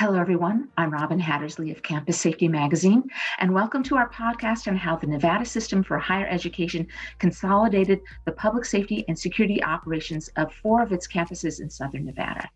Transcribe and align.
Hello, 0.00 0.16
everyone. 0.16 0.68
I'm 0.76 0.92
Robin 0.92 1.18
Hattersley 1.18 1.72
of 1.72 1.82
Campus 1.82 2.20
Safety 2.20 2.46
Magazine, 2.46 3.02
and 3.40 3.52
welcome 3.52 3.82
to 3.82 3.96
our 3.96 4.08
podcast 4.08 4.68
on 4.68 4.76
how 4.76 4.94
the 4.94 5.08
Nevada 5.08 5.44
System 5.44 5.82
for 5.82 5.98
Higher 5.98 6.28
Education 6.28 6.86
consolidated 7.18 8.02
the 8.24 8.30
public 8.30 8.64
safety 8.64 9.04
and 9.08 9.18
security 9.18 9.60
operations 9.64 10.28
of 10.36 10.54
four 10.54 10.84
of 10.84 10.92
its 10.92 11.08
campuses 11.08 11.60
in 11.60 11.68
Southern 11.68 12.04
Nevada. 12.04 12.48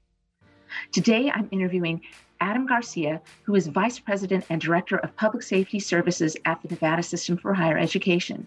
Today, 0.93 1.33
I'm 1.34 1.48
interviewing 1.51 2.02
Adam 2.41 2.65
Garcia, 2.65 3.20
who 3.43 3.56
is 3.56 3.66
Vice 3.66 3.98
President 3.98 4.45
and 4.48 4.61
Director 4.61 4.98
of 4.98 5.16
Public 5.16 5.43
Safety 5.43 5.80
Services 5.80 6.37
at 6.45 6.62
the 6.62 6.69
Nevada 6.69 7.02
System 7.02 7.37
for 7.37 7.52
Higher 7.52 7.77
Education. 7.77 8.47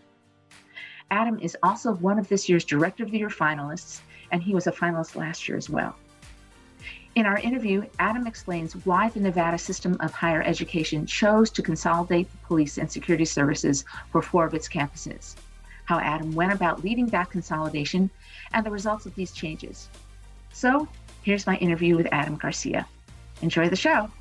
Adam 1.12 1.38
is 1.40 1.58
also 1.64 1.96
one 1.96 2.18
of 2.18 2.30
this 2.30 2.48
year's 2.48 2.64
Director 2.64 3.04
of 3.04 3.12
the 3.12 3.18
Year 3.18 3.28
finalists, 3.28 4.00
and 4.32 4.42
he 4.42 4.56
was 4.56 4.68
a 4.68 4.72
finalist 4.72 5.18
last 5.18 5.50
year 5.50 5.58
as 5.58 5.70
well. 5.70 5.98
In 7.16 7.26
our 7.26 7.38
interview, 7.38 7.86
Adam 7.98 8.28
explains 8.28 8.74
why 8.86 9.08
the 9.08 9.22
Nevada 9.22 9.58
system 9.58 9.96
of 10.02 10.12
higher 10.12 10.42
education 10.42 11.06
chose 11.06 11.50
to 11.52 11.62
consolidate 11.62 12.30
the 12.30 12.38
police 12.46 12.78
and 12.78 12.92
security 12.92 13.24
services 13.24 13.86
for 14.12 14.22
four 14.22 14.46
of 14.46 14.54
its 14.54 14.68
campuses, 14.68 15.36
how 15.86 15.98
Adam 15.98 16.34
went 16.34 16.52
about 16.52 16.84
leading 16.84 17.06
that 17.08 17.30
consolidation, 17.30 18.10
and 18.52 18.66
the 18.66 18.70
results 18.70 19.06
of 19.06 19.16
these 19.16 19.32
changes. 19.32 19.88
So, 20.52 20.90
here's 21.22 21.48
my 21.48 21.56
interview 21.56 21.96
with 21.96 22.10
Adam 22.12 22.36
Garcia. 22.36 22.86
Enjoy 23.42 23.70
the 23.70 23.78
show. 23.78 24.12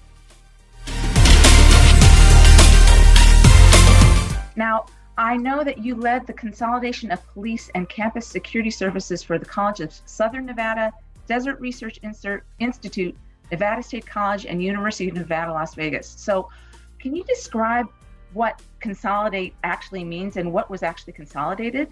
Now, 4.54 4.86
I 5.18 5.36
know 5.36 5.64
that 5.64 5.78
you 5.78 5.96
led 5.96 6.28
the 6.28 6.32
consolidation 6.32 7.10
of 7.10 7.26
police 7.32 7.72
and 7.74 7.88
campus 7.88 8.28
security 8.28 8.70
services 8.70 9.20
for 9.20 9.36
the 9.36 9.44
College 9.44 9.80
of 9.80 9.92
Southern 10.06 10.46
Nevada 10.46 10.92
Desert 11.26 11.60
Research 11.60 12.00
Institute, 12.58 13.16
Nevada 13.50 13.82
State 13.82 14.06
College, 14.06 14.46
and 14.46 14.62
University 14.62 15.08
of 15.08 15.14
Nevada, 15.14 15.52
Las 15.52 15.74
Vegas. 15.74 16.08
So, 16.08 16.48
can 16.98 17.14
you 17.14 17.24
describe 17.24 17.86
what 18.32 18.62
consolidate 18.80 19.54
actually 19.62 20.04
means 20.04 20.36
and 20.36 20.52
what 20.52 20.70
was 20.70 20.82
actually 20.82 21.12
consolidated? 21.12 21.88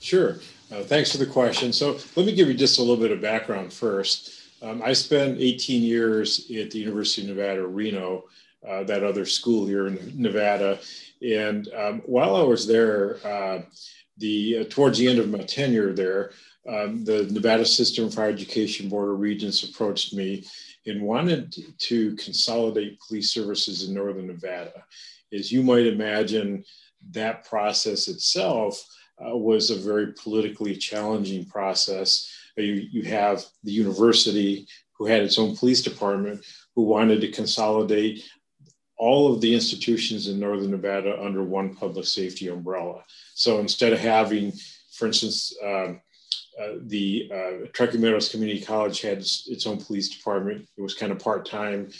Sure. 0.00 0.38
Uh, 0.72 0.82
thanks 0.82 1.12
for 1.12 1.18
the 1.18 1.26
question. 1.26 1.72
So, 1.72 1.98
let 2.16 2.26
me 2.26 2.34
give 2.34 2.48
you 2.48 2.54
just 2.54 2.78
a 2.78 2.82
little 2.82 2.96
bit 2.96 3.10
of 3.10 3.20
background 3.20 3.72
first. 3.72 4.42
Um, 4.62 4.80
I 4.82 4.92
spent 4.92 5.38
18 5.40 5.82
years 5.82 6.50
at 6.56 6.70
the 6.70 6.78
University 6.78 7.22
of 7.22 7.36
Nevada, 7.36 7.66
Reno, 7.66 8.24
uh, 8.66 8.84
that 8.84 9.02
other 9.02 9.24
school 9.24 9.66
here 9.66 9.88
in 9.88 10.12
Nevada. 10.14 10.78
And 11.20 11.68
um, 11.74 12.02
while 12.06 12.36
I 12.36 12.42
was 12.42 12.66
there, 12.66 13.18
uh, 13.26 13.62
the 14.22 14.58
uh, 14.60 14.64
towards 14.70 14.98
the 14.98 15.08
end 15.08 15.18
of 15.18 15.28
my 15.28 15.42
tenure 15.42 15.92
there, 15.92 16.30
um, 16.66 17.04
the 17.04 17.24
Nevada 17.30 17.66
System 17.66 18.08
for 18.08 18.24
Education 18.24 18.88
Board 18.88 19.10
of 19.10 19.20
Regents 19.20 19.64
approached 19.64 20.14
me 20.14 20.44
and 20.86 21.02
wanted 21.02 21.54
to 21.78 22.14
consolidate 22.16 23.00
police 23.00 23.30
services 23.32 23.86
in 23.86 23.94
Northern 23.94 24.28
Nevada. 24.28 24.84
As 25.32 25.52
you 25.52 25.62
might 25.62 25.86
imagine, 25.86 26.64
that 27.10 27.44
process 27.44 28.08
itself 28.08 28.82
uh, 29.18 29.36
was 29.36 29.70
a 29.70 29.76
very 29.76 30.12
politically 30.12 30.76
challenging 30.76 31.44
process. 31.44 32.32
Uh, 32.56 32.62
you, 32.62 32.74
you 32.90 33.02
have 33.02 33.44
the 33.64 33.72
university 33.72 34.66
who 34.96 35.06
had 35.06 35.22
its 35.22 35.38
own 35.38 35.56
police 35.56 35.82
department 35.82 36.44
who 36.76 36.82
wanted 36.82 37.20
to 37.20 37.30
consolidate 37.30 38.22
all 39.02 39.34
of 39.34 39.40
the 39.40 39.52
institutions 39.52 40.28
in 40.28 40.38
Northern 40.38 40.70
Nevada 40.70 41.20
under 41.20 41.42
one 41.42 41.74
public 41.74 42.06
safety 42.06 42.46
umbrella. 42.46 43.02
So 43.34 43.58
instead 43.58 43.92
of 43.92 43.98
having, 43.98 44.52
for 44.92 45.08
instance, 45.08 45.52
um, 45.60 46.00
uh, 46.56 46.74
the 46.82 47.28
uh, 47.34 47.66
Truckee 47.72 47.98
Meadows 47.98 48.28
Community 48.28 48.60
College 48.60 49.00
had 49.00 49.18
its, 49.18 49.66
own 49.66 49.82
police 49.84 50.08
department. 50.08 50.68
It 50.78 50.82
was 50.82 50.94
kind 50.94 51.10
of 51.10 51.18
part 51.18 51.44
time. 51.44 51.90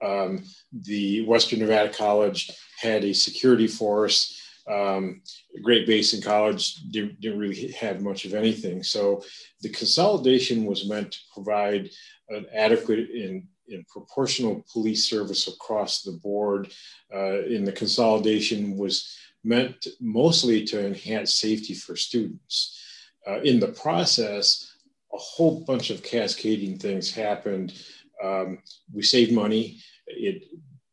Um, 0.00 0.44
the 0.72 1.24
Western 1.24 1.58
Nevada 1.58 1.92
College 1.92 2.52
had 2.78 3.02
a 3.02 3.12
security 3.12 3.66
force. 3.66 4.40
Um, 4.70 5.22
Great 5.64 5.84
Basin 5.84 6.22
College 6.22 6.76
didn't, 6.92 7.20
didn't, 7.20 7.40
really 7.40 7.72
have 7.72 8.02
much 8.02 8.24
of 8.24 8.34
anything. 8.34 8.84
So 8.84 9.24
the 9.62 9.70
consolidation 9.70 10.64
was 10.64 10.88
meant 10.88 11.10
to 11.10 11.18
provide 11.34 11.90
an 12.28 12.46
adequate 12.54 13.10
and, 13.10 13.48
and 13.72 13.86
proportional 13.88 14.64
police 14.72 15.08
service 15.08 15.48
across 15.48 16.02
the 16.02 16.12
board. 16.12 16.72
Uh, 17.12 17.42
and 17.42 17.66
the 17.66 17.72
consolidation 17.72 18.76
was 18.76 19.16
meant 19.44 19.86
mostly 20.00 20.64
to 20.64 20.86
enhance 20.86 21.34
safety 21.34 21.74
for 21.74 21.96
students 21.96 22.78
uh, 23.26 23.40
in 23.40 23.60
the 23.60 23.68
process, 23.68 24.72
a 25.12 25.18
whole 25.18 25.60
bunch 25.60 25.90
of 25.90 26.02
cascading 26.02 26.78
things 26.78 27.12
happened. 27.12 27.74
Um, 28.22 28.58
we 28.92 29.02
saved 29.02 29.32
money. 29.32 29.78
It 30.06 30.44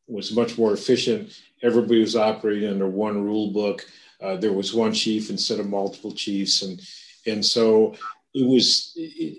was 0.07 0.35
much 0.35 0.57
more 0.57 0.73
efficient. 0.73 1.39
Everybody 1.61 2.01
was 2.01 2.15
operating 2.15 2.69
under 2.69 2.87
one 2.87 3.23
rule 3.23 3.51
book. 3.51 3.85
Uh, 4.21 4.35
there 4.35 4.53
was 4.53 4.73
one 4.73 4.93
chief 4.93 5.29
instead 5.29 5.59
of 5.59 5.69
multiple 5.69 6.11
chiefs, 6.11 6.61
and 6.61 6.81
and 7.25 7.45
so 7.45 7.95
it 8.33 8.47
was 8.47 8.93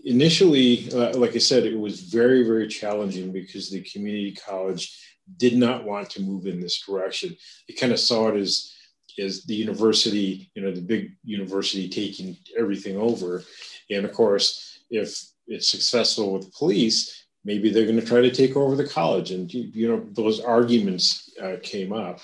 initially, 0.05 0.91
uh, 0.93 1.17
like 1.17 1.34
I 1.37 1.39
said, 1.39 1.65
it 1.65 1.78
was 1.78 2.01
very 2.01 2.43
very 2.45 2.69
challenging 2.69 3.33
because 3.33 3.71
the 3.71 3.83
community 3.83 4.34
college 4.34 4.97
did 5.37 5.56
not 5.56 5.84
want 5.84 6.11
to 6.11 6.23
move 6.23 6.47
in 6.47 6.61
this 6.61 6.84
direction. 6.84 7.37
It 7.69 7.78
kind 7.78 7.93
of 7.93 8.01
saw 8.01 8.28
it 8.28 8.37
as 8.37 8.75
as 9.19 9.45
the 9.45 9.55
university, 9.55 10.51
you 10.55 10.62
know, 10.62 10.73
the 10.73 10.81
big 10.81 11.17
university 11.25 11.89
taking 11.89 12.37
everything 12.59 12.97
over. 12.97 13.43
And 13.91 14.05
of 14.05 14.12
course, 14.12 14.78
if 14.91 15.22
it's 15.47 15.69
successful 15.69 16.33
with 16.33 16.53
police, 16.55 17.27
maybe 17.45 17.71
they're 17.71 17.87
going 17.87 18.01
to 18.01 18.07
try 18.07 18.21
to 18.21 18.31
take 18.31 18.57
over 18.57 18.77
the 18.77 18.89
college. 18.89 19.31
And, 19.33 19.53
you 19.53 19.89
know, 19.89 20.07
those 20.12 20.41
arguments 20.41 21.31
uh, 21.43 21.57
came 21.62 21.93
up. 21.93 22.21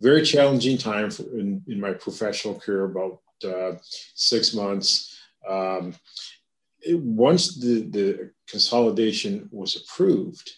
Very 0.00 0.22
challenging 0.22 0.78
time 0.78 1.10
in, 1.32 1.62
in 1.66 1.80
my 1.80 1.92
professional 1.92 2.54
career, 2.54 2.84
about 2.84 3.20
uh, 3.44 3.78
six 4.14 4.54
months. 4.54 5.07
Um, 5.46 5.94
it, 6.80 6.98
once 6.98 7.58
the, 7.58 7.82
the 7.90 8.30
consolidation 8.48 9.48
was 9.52 9.76
approved, 9.76 10.50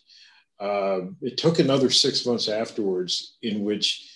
uh, 0.60 1.00
it 1.22 1.38
took 1.38 1.58
another 1.58 1.90
six 1.90 2.26
months 2.26 2.48
afterwards 2.48 3.38
in 3.42 3.64
which 3.64 4.10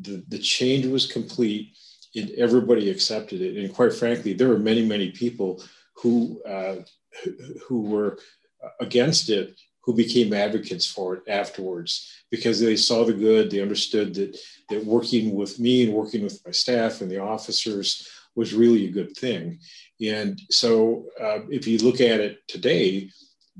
the, 0.00 0.24
the 0.28 0.38
change 0.38 0.86
was 0.86 1.06
complete 1.06 1.76
and 2.16 2.30
everybody 2.32 2.90
accepted 2.90 3.40
it. 3.40 3.56
And 3.56 3.72
quite 3.72 3.94
frankly, 3.94 4.32
there 4.32 4.48
were 4.48 4.58
many, 4.58 4.84
many 4.84 5.10
people 5.10 5.62
who, 5.94 6.42
uh, 6.42 6.76
who 7.68 7.82
were 7.82 8.18
against 8.80 9.30
it 9.30 9.58
who 9.82 9.94
became 9.94 10.32
advocates 10.32 10.86
for 10.86 11.14
it 11.14 11.22
afterwards 11.28 12.12
because 12.30 12.60
they 12.60 12.76
saw 12.76 13.04
the 13.04 13.12
good. 13.12 13.50
They 13.50 13.62
understood 13.62 14.14
that, 14.14 14.38
that 14.68 14.84
working 14.84 15.34
with 15.34 15.58
me 15.58 15.84
and 15.84 15.94
working 15.94 16.22
with 16.22 16.40
my 16.44 16.52
staff 16.52 17.00
and 17.00 17.10
the 17.10 17.20
officers 17.20 18.08
was 18.40 18.54
really 18.54 18.86
a 18.86 18.90
good 18.90 19.14
thing. 19.14 19.58
And 20.00 20.40
so 20.48 21.04
uh, 21.20 21.40
if 21.50 21.66
you 21.66 21.76
look 21.78 22.00
at 22.00 22.20
it 22.20 22.38
today, 22.48 23.10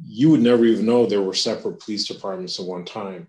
you 0.02 0.30
would 0.30 0.41
never 0.41 0.64
even 0.64 0.86
know 0.86 1.04
there 1.04 1.20
were 1.20 1.34
separate 1.34 1.80
police 1.80 2.08
departments 2.08 2.58
at 2.58 2.64
one 2.64 2.86
time. 2.86 3.28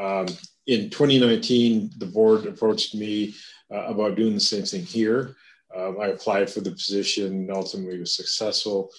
Um, 0.00 0.26
in 0.68 0.88
2019, 0.90 1.90
the 1.98 2.06
board 2.06 2.46
approached 2.46 2.94
me 2.94 3.34
uh, 3.74 3.86
about 3.86 4.14
doing 4.14 4.34
the 4.34 4.50
same 4.52 4.62
thing 4.62 4.84
here. 4.84 5.34
Um, 5.76 5.98
I 6.00 6.06
applied 6.06 6.48
for 6.48 6.60
the 6.60 6.70
position 6.70 7.26
and 7.26 7.50
ultimately 7.50 7.98
was 7.98 8.14
successful. 8.14 8.90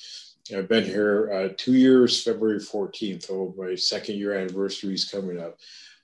I've 0.53 0.67
been 0.67 0.83
here 0.83 1.31
uh, 1.31 1.53
two 1.55 1.75
years, 1.75 2.21
February 2.21 2.59
14th, 2.59 3.23
so 3.27 3.53
my 3.57 3.75
second 3.75 4.15
year 4.15 4.33
anniversary 4.33 4.93
is 4.93 5.05
coming 5.05 5.39
up. 5.39 5.57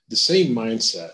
The 0.08 0.16
same 0.16 0.54
mindset 0.54 1.12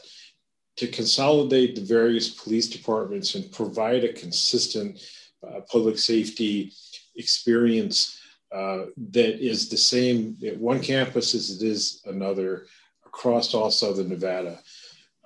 to 0.81 0.89
consolidate 0.89 1.75
the 1.75 1.83
various 1.83 2.31
police 2.31 2.67
departments 2.67 3.35
and 3.35 3.53
provide 3.53 4.03
a 4.03 4.15
consistent 4.15 4.99
uh, 5.47 5.61
public 5.71 5.99
safety 5.99 6.73
experience 7.17 8.19
uh, 8.50 8.87
that 8.97 9.44
is 9.44 9.69
the 9.69 9.77
same 9.77 10.38
at 10.47 10.56
one 10.56 10.81
campus 10.81 11.35
as 11.35 11.50
it 11.50 11.62
is 11.62 12.00
another 12.06 12.65
across 13.05 13.53
all 13.53 13.71
southern 13.71 14.09
Nevada. 14.09 14.59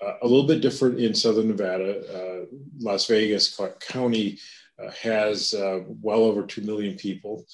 Uh, 0.03 0.15
a 0.23 0.27
little 0.27 0.49
bit 0.49 0.61
different 0.61 0.99
in 0.99 1.15
southern 1.15 1.47
Nevada. 1.47 2.01
Uh, 2.13 2.47
Las 2.81 3.07
Vegas 3.07 3.55
Clark 3.55 3.79
County 3.79 4.41
uh, 4.83 4.91
has 4.91 5.55
uh, 5.55 5.85
well 6.03 6.25
over 6.25 6.45
2 6.45 6.63
million 6.63 6.97
people. 6.97 7.47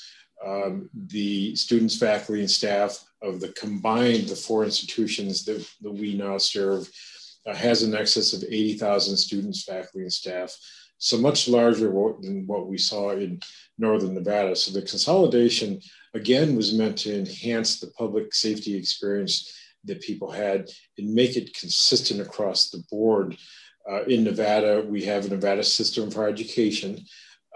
Um, 0.42 0.88
the 0.94 1.54
students, 1.54 1.98
faculty, 1.98 2.40
and 2.40 2.50
staff 2.50 3.04
of 3.20 3.40
the 3.40 3.48
combined, 3.48 4.26
the 4.26 4.36
four 4.36 4.64
institutions 4.64 5.44
that, 5.44 5.68
that 5.82 5.92
we 5.92 6.14
now 6.14 6.38
serve, 6.38 6.90
uh, 7.46 7.54
has 7.54 7.82
an 7.82 7.94
excess 7.94 8.32
of 8.32 8.44
80,000 8.44 9.16
students, 9.16 9.64
faculty, 9.64 10.00
and 10.00 10.12
staff. 10.12 10.56
So 10.98 11.16
much 11.16 11.48
larger 11.48 11.90
than 12.20 12.46
what 12.46 12.68
we 12.68 12.76
saw 12.76 13.10
in 13.10 13.40
Northern 13.78 14.14
Nevada. 14.14 14.54
So 14.54 14.72
the 14.72 14.86
consolidation, 14.86 15.80
again, 16.14 16.54
was 16.54 16.76
meant 16.76 16.98
to 16.98 17.18
enhance 17.18 17.80
the 17.80 17.90
public 17.98 18.34
safety 18.34 18.76
experience 18.76 19.56
that 19.84 20.02
people 20.02 20.30
had 20.30 20.68
and 20.98 21.14
make 21.14 21.36
it 21.36 21.56
consistent 21.56 22.20
across 22.20 22.68
the 22.68 22.84
board. 22.90 23.36
Uh, 23.90 24.02
in 24.04 24.24
Nevada, 24.24 24.84
we 24.86 25.02
have 25.04 25.24
a 25.24 25.30
Nevada 25.30 25.64
system 25.64 26.10
for 26.10 26.28
education. 26.28 27.00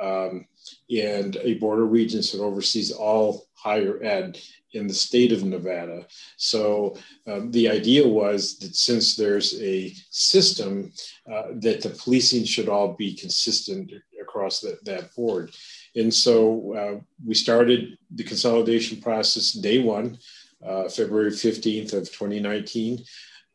Um, 0.01 0.47
and 0.91 1.37
a 1.37 1.55
board 1.55 1.81
of 1.81 1.91
regents 1.91 2.33
that 2.33 2.41
oversees 2.41 2.91
all 2.91 3.47
higher 3.55 4.03
ed 4.03 4.39
in 4.75 4.87
the 4.87 4.95
state 4.95 5.33
of 5.33 5.45
Nevada. 5.45 6.07
So 6.37 6.97
um, 7.27 7.51
the 7.51 7.69
idea 7.71 8.07
was 8.07 8.59
that 8.59 8.75
since 8.75 9.17
there's 9.17 9.61
a 9.61 9.95
system, 10.11 10.93
uh, 11.33 11.53
that 11.61 11.81
the 11.81 11.91
policing 11.91 12.45
should 12.45 12.69
all 12.69 12.95
be 12.95 13.15
consistent 13.15 13.93
across 14.21 14.61
that, 14.61 14.85
that 14.85 15.15
board. 15.15 15.55
And 15.97 16.13
so 16.13 16.75
uh, 16.75 17.01
we 17.25 17.35
started 17.35 17.97
the 18.15 18.25
consolidation 18.25 19.01
process 19.01 19.53
day 19.53 19.79
one, 19.79 20.19
uh, 20.65 20.89
February 20.89 21.31
15th 21.31 21.93
of 21.93 22.11
2019. 22.11 23.05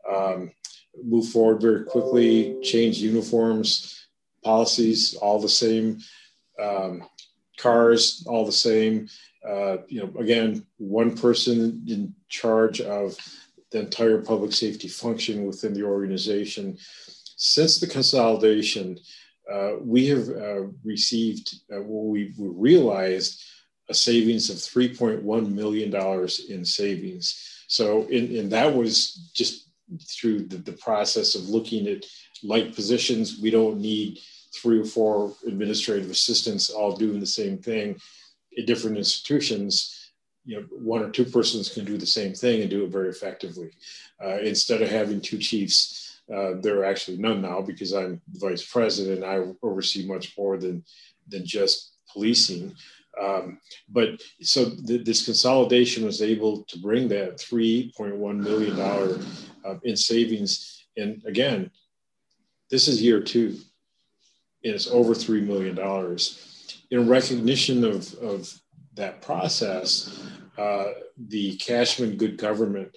Um, 0.09 0.51
move 1.03 1.27
forward 1.29 1.61
very 1.61 1.83
quickly, 1.85 2.57
change 2.63 2.99
uniforms, 2.99 4.07
policies, 4.43 5.15
all 5.15 5.39
the 5.39 5.49
same, 5.49 5.99
um, 6.61 7.03
cars, 7.57 8.23
all 8.27 8.45
the 8.45 8.51
same. 8.51 9.07
Uh, 9.47 9.77
you 9.87 10.01
know, 10.01 10.19
again, 10.19 10.65
one 10.77 11.15
person 11.15 11.83
in 11.87 12.13
charge 12.27 12.81
of 12.81 13.17
the 13.71 13.79
entire 13.79 14.21
public 14.21 14.51
safety 14.51 14.87
function 14.87 15.45
within 15.45 15.73
the 15.73 15.83
organization. 15.83 16.77
Since 17.37 17.79
the 17.79 17.87
consolidation, 17.87 18.99
uh, 19.51 19.73
we 19.81 20.07
have 20.07 20.29
uh, 20.29 20.63
received, 20.83 21.55
uh, 21.73 21.81
we, 21.81 22.33
realized 22.37 23.43
a 23.89 23.93
savings 23.93 24.49
of 24.49 24.57
$3.1 24.57 25.51
million 25.51 26.29
in 26.49 26.65
savings. 26.65 27.63
So, 27.67 28.03
in, 28.07 28.35
and 28.37 28.51
that 28.51 28.73
was 28.73 29.31
just 29.33 29.69
through 30.07 30.45
the, 30.45 30.57
the 30.57 30.73
process 30.73 31.35
of 31.35 31.49
looking 31.49 31.87
at 31.87 32.05
light 32.43 32.75
positions. 32.75 33.39
We 33.41 33.49
don't 33.49 33.79
need 33.79 34.19
three 34.53 34.79
or 34.79 34.85
four 34.85 35.33
administrative 35.47 36.09
assistants 36.09 36.69
all 36.69 36.95
doing 36.95 37.19
the 37.19 37.25
same 37.25 37.57
thing 37.57 37.99
at 38.57 38.65
different 38.65 38.97
institutions. 38.97 40.11
You 40.45 40.61
know, 40.61 40.67
one 40.71 41.03
or 41.03 41.09
two 41.09 41.25
persons 41.25 41.69
can 41.69 41.85
do 41.85 41.97
the 41.97 42.05
same 42.05 42.33
thing 42.33 42.61
and 42.61 42.69
do 42.69 42.83
it 42.83 42.91
very 42.91 43.09
effectively. 43.09 43.71
Uh, 44.23 44.39
instead 44.39 44.81
of 44.81 44.89
having 44.89 45.21
two 45.21 45.37
chiefs, 45.37 46.21
uh, 46.33 46.53
there 46.61 46.79
are 46.79 46.85
actually 46.85 47.17
none 47.17 47.41
now 47.41 47.61
because 47.61 47.93
I'm 47.93 48.21
vice 48.33 48.65
president. 48.65 49.23
I 49.23 49.43
oversee 49.63 50.05
much 50.07 50.37
more 50.37 50.57
than 50.57 50.83
than 51.27 51.45
just 51.45 51.93
policing. 52.11 52.75
Um, 53.19 53.59
but 53.89 54.21
so 54.41 54.69
th- 54.69 55.05
this 55.05 55.25
consolidation 55.25 56.05
was 56.05 56.21
able 56.21 56.63
to 56.63 56.79
bring 56.79 57.07
that 57.09 57.37
$3.1 57.37 58.37
million 58.37 58.79
uh, 59.65 59.79
in 59.83 59.95
savings. 59.95 60.85
And 60.97 61.21
again, 61.25 61.71
this 62.69 62.87
is 62.87 63.01
year 63.01 63.21
two, 63.21 63.57
and 64.63 64.73
it's 64.73 64.87
over 64.87 65.13
$3 65.13 65.45
million. 65.45 65.77
In 66.91 67.09
recognition 67.09 67.83
of, 67.83 68.13
of 68.15 68.53
that 68.95 69.21
process, 69.21 70.27
uh, 70.57 70.85
the 71.27 71.55
Cashman 71.57 72.17
Good 72.17 72.37
Government 72.37 72.95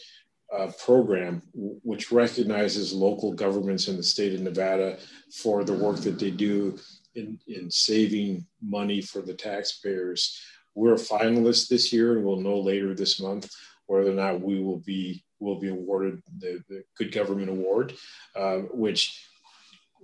uh, 0.57 0.71
program, 0.85 1.43
which 1.55 2.13
recognizes 2.13 2.93
local 2.93 3.33
governments 3.33 3.89
in 3.89 3.97
the 3.97 4.03
state 4.03 4.35
of 4.35 4.41
Nevada 4.41 4.99
for 5.33 5.65
the 5.65 5.73
work 5.73 5.97
that 6.01 6.19
they 6.19 6.31
do 6.31 6.79
in, 7.15 7.39
in 7.47 7.71
saving 7.71 8.47
money 8.61 9.01
for 9.01 9.23
the 9.23 9.35
taxpayers. 9.35 10.41
We're 10.75 10.95
a 10.95 10.99
finalist 10.99 11.69
this 11.69 11.93
year, 11.93 12.17
and 12.17 12.25
we'll 12.25 12.41
know 12.41 12.59
later 12.59 12.95
this 12.95 13.21
month 13.21 13.51
whether 13.87 14.11
or 14.11 14.15
not 14.15 14.41
we 14.41 14.61
will 14.61 14.79
be 14.79 15.25
will 15.39 15.59
be 15.59 15.69
awarded 15.69 16.23
the, 16.39 16.63
the 16.69 16.85
Good 16.97 17.13
Government 17.13 17.51
Award, 17.51 17.95
uh, 18.37 18.59
which 18.73 19.27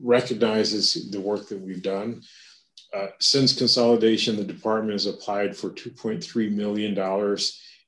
recognizes 0.02 1.10
the 1.10 1.20
work 1.20 1.48
that 1.48 1.60
we've 1.60 1.82
done. 1.82 2.22
Uh, 2.94 3.08
since 3.20 3.56
consolidation, 3.56 4.36
the 4.36 4.44
department 4.44 4.92
has 4.92 5.06
applied 5.06 5.56
for 5.56 5.70
$2.3 5.70 6.52
million 6.52 7.38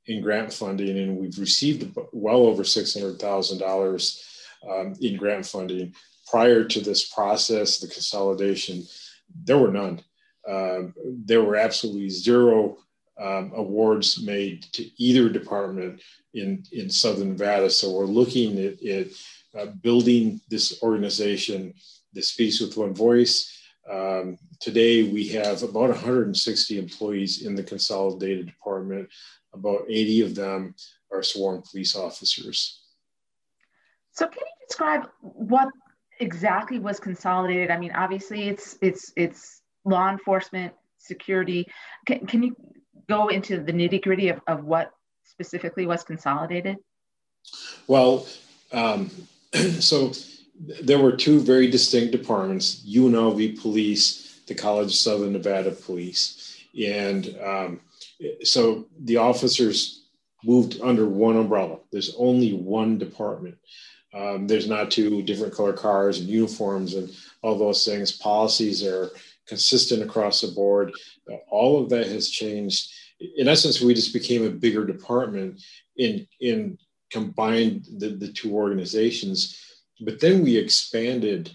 in 0.06 0.22
grant 0.22 0.52
funding, 0.52 0.98
and 0.98 1.16
we've 1.16 1.38
received 1.38 1.96
well 2.12 2.46
over 2.46 2.62
$600,000 2.62 4.24
um, 4.68 4.94
in 5.00 5.16
grant 5.16 5.46
funding. 5.46 5.94
Prior 6.28 6.64
to 6.64 6.80
this 6.80 7.08
process, 7.08 7.78
the 7.78 7.88
consolidation, 7.88 8.84
there 9.44 9.58
were 9.58 9.70
none. 9.72 10.02
Uh, 10.48 10.82
there 11.24 11.42
were 11.42 11.56
absolutely 11.56 12.08
zero 12.08 12.78
um, 13.20 13.52
awards 13.54 14.22
made 14.22 14.62
to 14.72 14.88
either 15.02 15.28
department 15.28 16.00
in, 16.34 16.64
in 16.72 16.88
Southern 16.88 17.30
Nevada. 17.30 17.68
So 17.70 17.90
we're 17.92 18.06
looking 18.06 18.58
at, 18.58 18.82
at 18.82 19.06
uh, 19.58 19.66
building 19.82 20.40
this 20.48 20.82
organization 20.82 21.74
that 22.14 22.24
speaks 22.24 22.60
with 22.60 22.76
one 22.76 22.94
voice. 22.94 23.56
Um, 23.90 24.38
today, 24.60 25.02
we 25.04 25.28
have 25.28 25.62
about 25.62 25.88
160 25.88 26.78
employees 26.78 27.44
in 27.44 27.54
the 27.54 27.62
consolidated 27.62 28.46
department. 28.46 29.08
About 29.52 29.82
80 29.88 30.20
of 30.22 30.34
them 30.34 30.74
are 31.12 31.22
sworn 31.22 31.62
police 31.62 31.96
officers. 31.96 32.82
So, 34.12 34.26
can 34.26 34.40
you 34.40 34.66
describe 34.66 35.08
what 35.20 35.68
exactly 36.20 36.78
was 36.78 37.00
consolidated? 37.00 37.70
I 37.70 37.78
mean, 37.78 37.92
obviously, 37.92 38.48
it's 38.48 38.78
it's 38.80 39.12
it's 39.16 39.62
law 39.84 40.10
enforcement, 40.10 40.72
security. 40.98 41.66
Can, 42.06 42.26
can 42.26 42.42
you 42.42 42.56
go 43.08 43.28
into 43.28 43.60
the 43.60 43.72
nitty 43.72 44.02
gritty 44.02 44.28
of, 44.28 44.40
of 44.46 44.64
what 44.64 44.92
specifically 45.24 45.86
was 45.86 46.04
consolidated? 46.04 46.76
Well, 47.86 48.26
um, 48.72 49.10
so 49.80 50.12
there 50.82 50.98
were 50.98 51.12
two 51.12 51.40
very 51.40 51.70
distinct 51.70 52.12
departments 52.12 52.84
UNLV 52.86 53.60
Police, 53.60 54.40
the 54.46 54.54
College 54.54 54.88
of 54.88 54.94
Southern 54.94 55.32
Nevada 55.32 55.70
Police. 55.70 56.64
And 56.78 57.36
um, 57.42 57.80
so 58.42 58.86
the 59.00 59.16
officers 59.16 60.04
moved 60.44 60.80
under 60.82 61.06
one 61.06 61.36
umbrella. 61.36 61.78
There's 61.92 62.14
only 62.18 62.52
one 62.52 62.98
department. 62.98 63.56
Um, 64.12 64.46
there's 64.46 64.68
not 64.68 64.90
two 64.90 65.22
different 65.22 65.54
color 65.54 65.72
cars 65.72 66.18
and 66.18 66.28
uniforms 66.28 66.94
and 66.94 67.10
all 67.42 67.56
those 67.56 67.84
things. 67.84 68.12
Policies 68.12 68.84
are 68.84 69.10
consistent 69.46 70.02
across 70.02 70.40
the 70.40 70.48
board. 70.48 70.92
Uh, 71.30 71.36
all 71.48 71.82
of 71.82 71.88
that 71.90 72.06
has 72.06 72.28
changed. 72.28 72.90
In 73.36 73.48
essence, 73.48 73.80
we 73.80 73.94
just 73.94 74.12
became 74.12 74.44
a 74.44 74.50
bigger 74.50 74.84
department 74.84 75.62
in 75.96 76.26
in 76.40 76.78
combined 77.10 77.86
the, 77.98 78.10
the 78.10 78.28
two 78.28 78.54
organizations. 78.54 79.58
But 80.00 80.20
then 80.20 80.42
we 80.42 80.56
expanded 80.56 81.50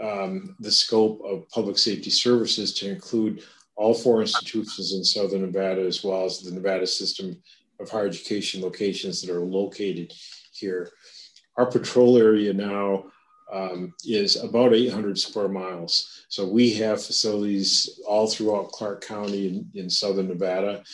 um, 0.00 0.56
the 0.60 0.72
scope 0.72 1.20
of 1.24 1.48
public 1.50 1.78
safety 1.78 2.10
services 2.10 2.72
to 2.74 2.90
include 2.90 3.42
all 3.76 3.94
four 3.94 4.20
institutions 4.20 4.92
in 4.92 5.04
Southern 5.04 5.42
Nevada, 5.42 5.82
as 5.82 6.02
well 6.04 6.24
as 6.24 6.40
the 6.40 6.50
Nevada 6.50 6.86
system 6.86 7.40
of 7.80 7.90
higher 7.90 8.06
education 8.06 8.62
locations 8.62 9.22
that 9.22 9.34
are 9.34 9.40
located 9.40 10.12
here. 10.52 10.90
Our 11.56 11.66
patrol 11.66 12.18
area 12.18 12.52
now 12.52 13.04
um, 13.52 13.94
is 14.04 14.36
about 14.36 14.74
800 14.74 15.18
square 15.18 15.48
miles. 15.48 16.24
So 16.28 16.46
we 16.46 16.72
have 16.74 17.04
facilities 17.04 18.00
all 18.06 18.28
throughout 18.28 18.70
Clark 18.72 19.04
County 19.04 19.48
in, 19.48 19.70
in 19.74 19.90
Southern 19.90 20.28
Nevada. 20.28 20.84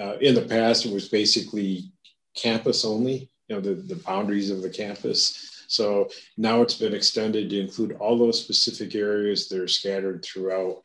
Uh, 0.00 0.16
in 0.18 0.34
the 0.34 0.42
past, 0.42 0.86
it 0.86 0.92
was 0.92 1.08
basically 1.08 1.90
campus 2.34 2.84
only, 2.84 3.30
you 3.48 3.56
know, 3.56 3.60
the, 3.60 3.74
the 3.74 3.96
boundaries 3.96 4.50
of 4.50 4.62
the 4.62 4.70
campus. 4.70 5.47
So 5.68 6.08
now 6.36 6.62
it's 6.62 6.74
been 6.74 6.94
extended 6.94 7.50
to 7.50 7.60
include 7.60 7.92
all 7.92 8.18
those 8.18 8.40
specific 8.40 8.94
areas 8.94 9.48
that 9.48 9.60
are 9.60 9.68
scattered 9.68 10.24
throughout 10.24 10.82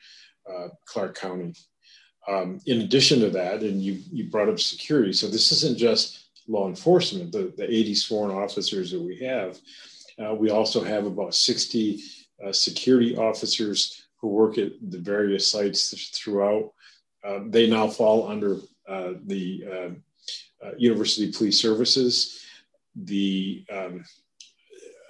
uh, 0.47 0.67
Clark 0.85 1.15
County. 1.17 1.53
Um, 2.27 2.59
in 2.67 2.81
addition 2.81 3.21
to 3.21 3.29
that, 3.31 3.63
and 3.63 3.81
you, 3.81 3.99
you 4.11 4.29
brought 4.29 4.49
up 4.49 4.59
security. 4.59 5.13
So 5.13 5.27
this 5.27 5.51
isn't 5.51 5.77
just 5.77 6.27
law 6.47 6.67
enforcement, 6.67 7.31
the, 7.31 7.53
the 7.57 7.63
80 7.63 7.95
sworn 7.95 8.31
officers 8.31 8.91
that 8.91 9.01
we 9.01 9.17
have. 9.19 9.57
Uh, 10.23 10.35
we 10.35 10.49
also 10.49 10.83
have 10.83 11.05
about 11.05 11.33
60 11.33 12.03
uh, 12.45 12.51
security 12.51 13.15
officers 13.17 14.03
who 14.17 14.27
work 14.27 14.57
at 14.57 14.71
the 14.89 14.99
various 14.99 15.49
sites 15.49 16.09
throughout. 16.09 16.71
Um, 17.25 17.51
they 17.51 17.69
now 17.69 17.87
fall 17.87 18.27
under 18.27 18.57
uh, 18.87 19.13
the 19.25 19.63
um, 19.71 20.03
uh, 20.63 20.71
University 20.77 21.31
Police 21.31 21.59
Services, 21.59 22.45
the 22.95 23.65
um, 23.71 24.03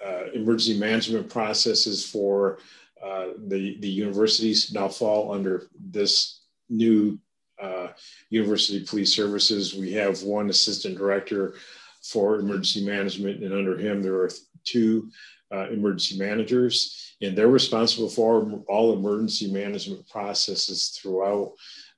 uh, 0.06 0.32
emergency 0.34 0.78
management 0.78 1.30
processes 1.30 2.06
for 2.06 2.60
uh, 3.04 3.28
the, 3.48 3.78
the 3.80 3.90
universities 3.90 4.72
now 4.74 4.88
fall 4.88 5.34
under 5.34 5.68
this 5.80 6.42
new 6.70 7.20
uh, 7.62 7.88
University 8.30 8.86
Police 8.86 9.14
Services. 9.14 9.74
We 9.74 9.94
have 9.94 10.24
one 10.24 10.50
assistant 10.50 10.98
director 10.98 11.56
for 12.02 12.40
emergency 12.40 12.86
management, 12.86 13.44
and 13.44 13.54
under 13.54 13.78
him, 13.78 14.02
there 14.02 14.16
are 14.16 14.30
two 14.64 15.10
uh, 15.54 15.70
emergency 15.70 16.18
managers, 16.18 17.16
and 17.22 17.38
they're 17.38 17.48
responsible 17.48 18.10
for 18.10 18.64
all 18.68 18.94
emergency 18.94 19.52
management 19.52 20.08
processes 20.10 20.98
throughout 21.02 21.54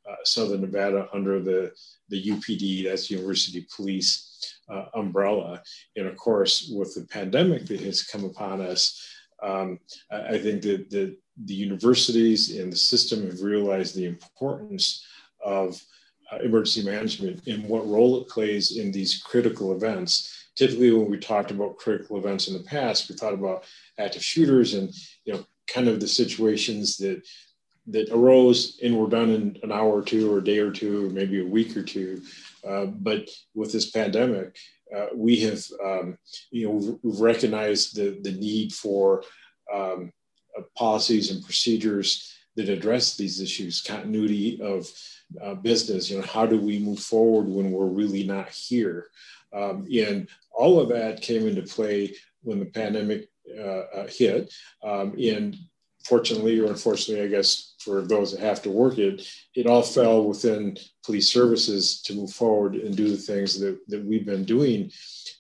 uh, 0.10 0.16
Southern 0.24 0.62
Nevada 0.62 1.08
under 1.14 1.40
the, 1.40 1.72
the 2.10 2.24
UPD, 2.24 2.84
that's 2.84 3.10
University 3.10 3.66
Police 3.76 4.55
uh, 4.69 4.86
umbrella. 4.93 5.62
And 5.95 6.07
of 6.07 6.15
course, 6.17 6.72
with 6.74 6.95
the 6.95 7.05
pandemic 7.07 7.65
that 7.67 7.81
has 7.81 8.03
come 8.03 8.25
upon 8.25 8.62
us, 8.62 9.01
um, 9.43 9.79
I, 10.12 10.36
I 10.36 10.39
think 10.39 10.62
that, 10.63 10.89
that 10.91 11.15
the 11.45 11.53
universities 11.53 12.57
and 12.57 12.72
the 12.72 12.77
system 12.77 13.25
have 13.25 13.41
realized 13.41 13.95
the 13.95 14.05
importance 14.05 15.05
of 15.43 15.81
uh, 16.31 16.38
emergency 16.38 16.84
management 16.84 17.45
and 17.48 17.67
what 17.67 17.88
role 17.88 18.22
it 18.22 18.29
plays 18.29 18.77
in 18.77 18.91
these 18.91 19.22
critical 19.24 19.74
events. 19.75 20.48
Typically, 20.55 20.91
when 20.91 21.10
we 21.10 21.19
talked 21.19 21.51
about 21.51 21.77
critical 21.77 22.17
events 22.17 22.48
in 22.48 22.53
the 22.53 22.63
past, 22.63 23.10
we 23.10 23.15
thought 23.15 23.34
about 23.34 23.65
active 24.00 24.24
shooters 24.24 24.74
and 24.74 24.93
you 25.25 25.34
know 25.34 25.45
kind 25.67 25.88
of 25.88 26.00
the 26.00 26.07
situations 26.07 26.98
that 26.98 27.22
that 27.88 28.10
arose 28.12 28.79
and 28.84 28.98
were 28.98 29.10
done 29.10 29.29
in 29.29 29.57
an 29.62 29.72
hour 29.72 29.91
or 29.91 30.01
two 30.01 30.31
or 30.34 30.39
a 30.39 30.43
day 30.43 30.57
or 30.57 30.72
two 30.72 31.05
or 31.05 31.10
maybe 31.12 31.41
a 31.41 31.45
week 31.45 31.77
or 31.77 31.84
two. 31.84 32.22
Uh, 32.67 32.86
but 32.86 33.29
with 33.53 33.72
this 33.72 33.91
pandemic, 33.91 34.57
uh, 34.95 35.07
we 35.13 35.38
have 35.38 35.63
um, 35.84 36.17
you 36.51 36.67
know 36.67 37.00
we've 37.01 37.19
recognized 37.19 37.95
the 37.95 38.19
the 38.22 38.31
need 38.31 38.74
for 38.74 39.24
um, 39.74 40.12
uh, 40.57 40.62
policies 40.77 41.31
and 41.31 41.43
procedures 41.43 42.34
that 42.55 42.69
address 42.69 43.17
these 43.17 43.41
issues, 43.41 43.81
continuity 43.81 44.60
of 44.62 44.89
uh, 45.43 45.55
business. 45.55 46.10
You 46.10 46.17
know, 46.17 46.25
how 46.25 46.45
do 46.45 46.60
we 46.60 46.79
move 46.79 47.00
forward 47.00 47.48
when 47.48 47.72
we're 47.72 47.86
really 47.86 48.24
not 48.24 48.50
here? 48.50 49.07
Um, 49.53 49.88
and 49.93 50.27
all 50.51 50.79
of 50.79 50.89
that 50.89 51.22
came 51.22 51.48
into 51.48 51.63
play 51.63 52.15
when 52.43 52.60
the 52.60 52.65
pandemic 52.65 53.29
uh, 53.60 54.07
hit. 54.07 54.53
Um, 54.84 55.15
and 55.19 55.57
fortunately 56.06 56.60
or 56.60 56.68
unfortunately, 56.68 57.26
I 57.26 57.30
guess 57.30 57.76
for 57.80 58.02
those 58.02 58.32
that 58.32 58.42
have 58.42 58.62
to 58.64 58.72
work 58.72 58.98
it, 58.98 59.28
it 59.56 59.68
all 59.68 59.82
fell 59.82 60.24
within 60.24 60.78
police 61.04 61.32
services 61.32 62.02
to 62.04 62.16
move 62.16 62.32
forward 62.32 62.76
and 62.76 62.96
do 62.96 63.10
the 63.10 63.18
things 63.18 63.60
that, 63.60 63.78
that 63.88 64.04
we've 64.04 64.26
been 64.26 64.46
doing 64.46 64.92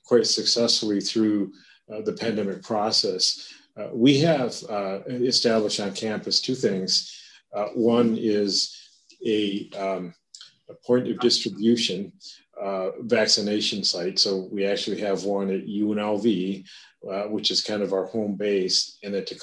quite 0.05 0.27
successfully 0.27 1.01
through 1.01 1.51
uh, 1.93 2.01
the 2.01 2.13
pandemic 2.13 2.63
process. 2.63 3.53
Uh, 3.77 3.89
we 3.93 4.19
have 4.19 4.55
uh, 4.69 4.99
established 5.07 5.79
on 5.79 5.93
campus 5.93 6.41
two 6.41 6.55
things. 6.55 7.21
Uh, 7.53 7.67
one 7.75 8.17
is 8.19 8.77
a, 9.25 9.69
um, 9.77 10.13
a, 10.69 10.73
point 10.85 11.07
of 11.07 11.19
distribution 11.19 12.11
uh, 12.61 12.91
vaccination 13.01 13.83
site. 13.83 14.19
So 14.19 14.47
we 14.51 14.65
actually 14.65 14.99
have 15.01 15.23
one 15.23 15.49
at 15.49 15.65
UNLV, 15.65 16.65
uh, 17.09 17.23
which 17.23 17.51
is 17.51 17.61
kind 17.61 17.81
of 17.81 17.93
our 17.93 18.05
home 18.05 18.35
base, 18.35 18.97
and 19.03 19.13
at 19.15 19.27
the 19.27 19.35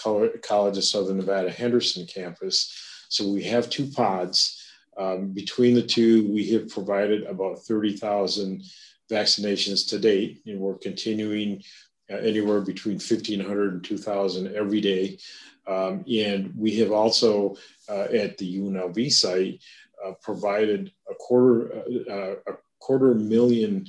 College 0.42 0.76
of 0.76 0.84
Southern 0.84 1.18
Nevada 1.18 1.50
Henderson 1.50 2.06
campus. 2.06 2.72
So 3.08 3.28
we 3.28 3.42
have 3.44 3.70
two 3.70 3.86
pods. 3.86 4.58
Um, 4.96 5.32
between 5.32 5.74
the 5.74 5.82
two, 5.82 6.30
we 6.32 6.50
have 6.50 6.68
provided 6.68 7.24
about 7.24 7.60
30,000 7.60 8.62
vaccinations 9.10 9.88
to 9.88 9.98
date, 9.98 10.42
and 10.46 10.58
we're 10.58 10.78
continuing 10.78 11.62
uh, 12.10 12.16
anywhere 12.16 12.60
between 12.60 12.96
1,500 12.96 13.72
and 13.72 13.84
2,000 13.84 14.54
every 14.54 14.80
day. 14.80 15.18
Um, 15.66 16.04
and 16.10 16.52
we 16.56 16.76
have 16.78 16.92
also 16.92 17.56
uh, 17.88 18.08
at 18.12 18.36
the 18.38 18.58
UNLV 18.58 19.12
site 19.12 19.62
uh, 20.04 20.12
provided 20.20 20.92
a 21.08 21.14
quarter 21.14 21.72
uh, 21.78 22.12
uh, 22.12 22.34
a 22.48 22.52
quarter 22.82 23.14
million 23.14 23.86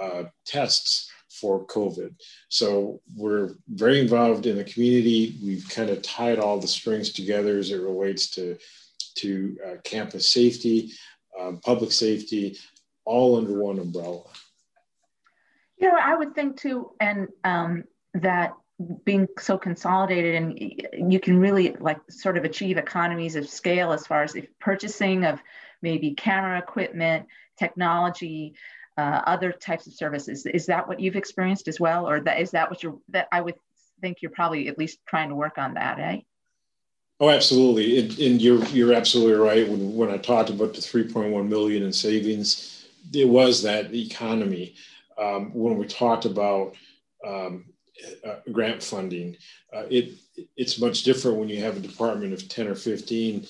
uh, 0.00 0.24
tests 0.44 1.10
for 1.28 1.66
COVID. 1.66 2.14
So 2.48 3.00
we're 3.16 3.54
very 3.68 4.00
involved 4.00 4.46
in 4.46 4.56
the 4.56 4.64
community. 4.64 5.38
We've 5.42 5.68
kind 5.68 5.90
of 5.90 6.02
tied 6.02 6.38
all 6.38 6.58
the 6.58 6.68
strings 6.68 7.12
together 7.12 7.58
as 7.58 7.70
it 7.70 7.80
relates 7.80 8.30
to 8.30 8.56
to 9.16 9.56
campus 9.84 10.28
safety, 10.28 10.90
um, 11.40 11.60
public 11.60 11.92
safety, 11.92 12.58
all 13.04 13.36
under 13.36 13.60
one 13.60 13.78
umbrella. 13.78 14.24
You 15.76 15.88
know, 15.88 15.98
I 16.00 16.16
would 16.16 16.34
think 16.34 16.56
too, 16.56 16.90
and 17.00 17.28
um, 17.44 17.84
that 18.14 18.54
being 19.04 19.28
so 19.38 19.56
consolidated 19.56 20.34
and 20.34 21.10
you 21.10 21.20
can 21.20 21.38
really 21.38 21.76
like 21.78 22.00
sort 22.10 22.36
of 22.36 22.44
achieve 22.44 22.76
economies 22.76 23.36
of 23.36 23.48
scale 23.48 23.92
as 23.92 24.06
far 24.06 24.24
as 24.24 24.32
the 24.32 24.48
purchasing 24.60 25.24
of 25.24 25.40
maybe 25.80 26.12
camera 26.14 26.58
equipment, 26.58 27.26
technology, 27.58 28.54
uh, 28.96 29.22
other 29.26 29.52
types 29.52 29.86
of 29.86 29.94
services. 29.94 30.46
Is 30.46 30.66
that 30.66 30.88
what 30.88 31.00
you've 31.00 31.16
experienced 31.16 31.68
as 31.68 31.80
well, 31.80 32.08
or 32.08 32.20
that 32.20 32.40
is 32.40 32.52
that 32.52 32.70
what 32.70 32.82
you're? 32.82 32.98
That 33.08 33.28
I 33.32 33.40
would 33.40 33.56
think 34.00 34.22
you're 34.22 34.30
probably 34.30 34.68
at 34.68 34.78
least 34.78 34.98
trying 35.06 35.28
to 35.28 35.34
work 35.34 35.58
on 35.58 35.74
that, 35.74 35.98
eh? 35.98 36.20
Oh, 37.20 37.30
absolutely, 37.30 37.98
and, 37.98 38.18
and 38.18 38.42
you're 38.42 38.64
you're 38.66 38.94
absolutely 38.94 39.34
right. 39.34 39.68
When 39.68 39.94
when 39.94 40.10
I 40.10 40.18
talked 40.18 40.50
about 40.50 40.74
the 40.74 40.80
3.1 40.80 41.48
million 41.48 41.82
in 41.82 41.92
savings, 41.92 42.86
it 43.12 43.28
was 43.28 43.62
that 43.62 43.94
economy 43.94 44.74
um, 45.18 45.52
when 45.54 45.76
we 45.76 45.86
talked 45.86 46.24
about 46.24 46.74
um, 47.26 47.66
uh, 48.26 48.36
grant 48.52 48.82
funding, 48.82 49.36
uh, 49.72 49.84
it 49.90 50.14
it's 50.56 50.80
much 50.80 51.04
different 51.04 51.38
when 51.38 51.48
you 51.48 51.62
have 51.62 51.76
a 51.76 51.80
department 51.80 52.32
of 52.32 52.48
10 52.48 52.66
or 52.66 52.74
15 52.74 53.46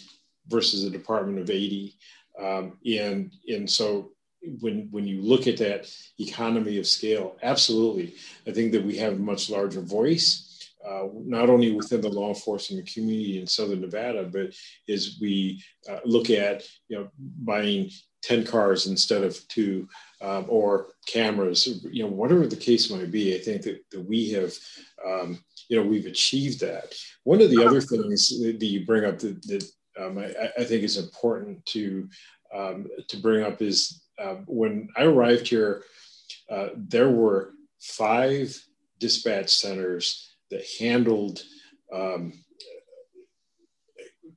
versus 0.48 0.84
a 0.84 0.90
department 0.90 1.38
of 1.38 1.48
80. 1.48 1.94
Um, 2.40 2.78
and 2.84 3.32
and 3.48 3.70
so 3.70 4.12
when 4.60 4.88
when 4.90 5.06
you 5.06 5.22
look 5.22 5.46
at 5.46 5.56
that 5.58 5.90
economy 6.18 6.78
of 6.78 6.86
scale, 6.86 7.36
absolutely, 7.42 8.14
I 8.46 8.52
think 8.52 8.72
that 8.72 8.84
we 8.84 8.96
have 8.98 9.14
a 9.14 9.18
much 9.18 9.50
larger 9.50 9.80
voice. 9.80 10.50
Uh, 10.86 11.08
not 11.14 11.48
only 11.48 11.72
within 11.72 12.02
the 12.02 12.08
law 12.10 12.28
enforcement 12.28 12.86
community 12.86 13.40
in 13.40 13.46
Southern 13.46 13.80
Nevada, 13.80 14.24
but 14.30 14.54
as 14.86 15.16
we 15.18 15.62
uh, 15.88 16.00
look 16.04 16.28
at 16.28 16.62
you 16.88 16.98
know 16.98 17.08
buying 17.18 17.90
10 18.24 18.44
cars 18.44 18.86
instead 18.86 19.22
of 19.22 19.36
two 19.48 19.86
um, 20.22 20.46
or 20.48 20.88
cameras 21.06 21.84
you 21.90 22.02
know 22.02 22.08
whatever 22.08 22.46
the 22.46 22.56
case 22.56 22.90
might 22.90 23.10
be 23.10 23.34
i 23.34 23.38
think 23.38 23.60
that, 23.62 23.84
that 23.90 24.00
we 24.00 24.30
have 24.30 24.52
um, 25.06 25.38
you 25.68 25.76
know 25.76 25.86
we've 25.86 26.06
achieved 26.06 26.60
that 26.60 26.94
one 27.24 27.42
of 27.42 27.50
the 27.50 27.64
other 27.64 27.80
things 27.80 28.40
that 28.40 28.62
you 28.62 28.86
bring 28.86 29.04
up 29.04 29.18
that, 29.18 29.42
that 29.42 29.64
um, 30.00 30.18
I, 30.18 30.50
I, 30.58 30.64
think 30.64 30.82
is 30.82 30.96
important 30.96 31.64
to 31.66 32.08
um, 32.54 32.86
to 33.08 33.16
bring 33.16 33.44
up 33.44 33.62
is 33.62 34.02
uh, 34.18 34.36
when 34.46 34.88
i 34.96 35.02
arrived 35.02 35.48
here 35.48 35.82
uh, 36.50 36.68
there 36.76 37.10
were 37.10 37.52
five 37.80 38.56
dispatch 38.98 39.50
centers 39.50 40.30
that 40.50 40.64
handled 40.78 41.42
um, 41.92 42.32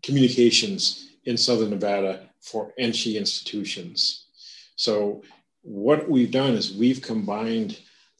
communications 0.03 1.09
in 1.25 1.37
southern 1.37 1.69
nevada 1.69 2.29
for 2.41 2.73
NSHE 2.79 3.17
institutions. 3.17 4.27
So 4.75 5.23
what 5.61 6.09
we've 6.09 6.31
done 6.31 6.53
is 6.53 6.73
we've 6.73 7.01
combined 7.01 7.79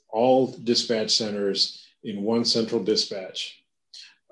all 0.10 0.48
dispatch 0.63 1.12
centers 1.12 1.86
in 2.03 2.24
one 2.24 2.46
central 2.46 2.84
dispatch. 2.84 3.63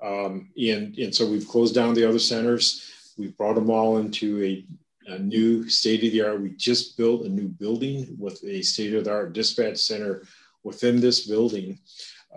Um, 0.02 0.50
and, 0.56 0.96
and 0.98 1.14
so 1.14 1.28
we've 1.28 1.48
closed 1.48 1.74
down 1.74 1.94
the 1.94 2.06
other 2.06 2.18
centers. 2.18 2.90
We've 3.16 3.36
brought 3.36 3.54
them 3.54 3.70
all 3.70 3.98
into 3.98 4.42
a, 4.42 4.64
a 5.12 5.18
new 5.18 5.68
state 5.68 6.04
of 6.04 6.12
the 6.12 6.22
art. 6.22 6.40
We 6.40 6.50
just 6.50 6.96
built 6.96 7.24
a 7.24 7.28
new 7.28 7.48
building 7.48 8.16
with 8.18 8.42
a 8.44 8.62
state 8.62 8.94
of 8.94 9.04
the 9.04 9.12
art 9.12 9.32
dispatch 9.32 9.78
center 9.78 10.24
within 10.64 11.00
this 11.00 11.26
building. 11.26 11.78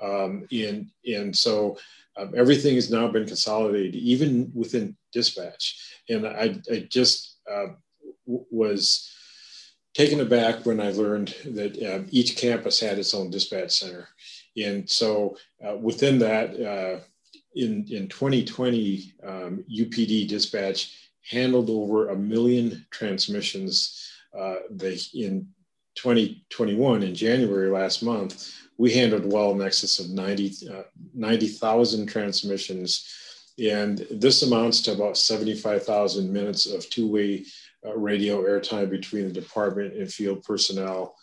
Um, 0.01 0.48
and, 0.51 0.89
and 1.05 1.36
so 1.36 1.77
um, 2.17 2.33
everything 2.36 2.75
has 2.75 2.91
now 2.91 3.07
been 3.07 3.25
consolidated, 3.25 3.95
even 3.95 4.51
within 4.53 4.95
dispatch. 5.12 5.95
And 6.09 6.27
I, 6.27 6.55
I 6.71 6.88
just 6.89 7.39
uh, 7.51 7.67
was 8.25 9.12
taken 9.93 10.21
aback 10.21 10.65
when 10.65 10.79
I 10.79 10.91
learned 10.91 11.36
that 11.45 11.81
uh, 11.81 12.07
each 12.09 12.38
campus 12.38 12.79
had 12.79 13.00
its 13.00 13.13
own 13.13 13.29
dispatch 13.29 13.71
center. 13.71 14.07
And 14.55 14.89
so 14.89 15.38
uh, 15.65 15.75
within 15.75 16.19
that, 16.19 16.59
uh, 16.59 17.00
in, 17.56 17.86
in 17.89 18.08
2020, 18.08 19.13
um, 19.24 19.63
UPD 19.70 20.27
dispatch 20.27 20.96
handled 21.29 21.70
over 21.70 22.10
a 22.10 22.15
million 22.15 22.86
transmissions. 22.91 24.12
Uh, 24.38 24.56
in 25.13 25.48
2021, 25.96 27.03
in 27.03 27.15
January 27.15 27.70
last 27.70 28.03
month, 28.03 28.53
we 28.77 28.94
handled 28.94 29.32
well 29.32 29.51
in 29.51 29.62
excess 29.62 30.00
of 30.00 30.10
90,000 30.12 30.74
uh, 30.74 30.84
90, 31.15 32.06
transmissions 32.06 33.20
and 33.60 34.08
this 34.10 34.44
amounts 34.44 34.82
to 34.82 34.94
about 34.94 35.18
75,000 35.18 36.32
minutes 36.32 36.65
of 36.65 36.89
two-way 36.89 37.46
uh, 37.86 37.96
radio 37.96 38.44
airtime 38.44 38.89
between 38.89 39.27
the 39.27 39.34
department 39.34 39.96
and 39.96 40.12
field 40.12 40.44
personnel 40.44 41.15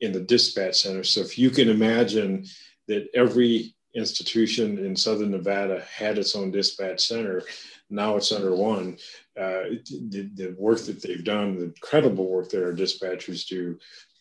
in 0.00 0.12
the 0.12 0.20
dispatch 0.20 0.82
center. 0.82 1.02
So 1.02 1.20
if 1.20 1.38
you 1.38 1.50
can 1.50 1.68
imagine 1.68 2.46
that 2.88 3.08
every 3.14 3.74
institution 3.94 4.78
in 4.78 4.96
Southern 4.96 5.30
Nevada 5.30 5.82
had 5.82 6.18
its 6.18 6.34
own 6.34 6.50
dispatch 6.50 7.06
center, 7.06 7.42
now 7.90 8.16
it's 8.16 8.32
under 8.32 8.54
one. 8.54 8.96
Uh, 9.38 9.76
the, 10.08 10.30
the 10.34 10.54
work 10.58 10.80
that 10.80 11.02
they've 11.02 11.24
done, 11.24 11.58
the 11.58 11.64
incredible 11.64 12.28
work 12.28 12.48
that 12.50 12.64
our 12.64 12.72
dispatchers 12.72 13.46
do, 13.46 13.78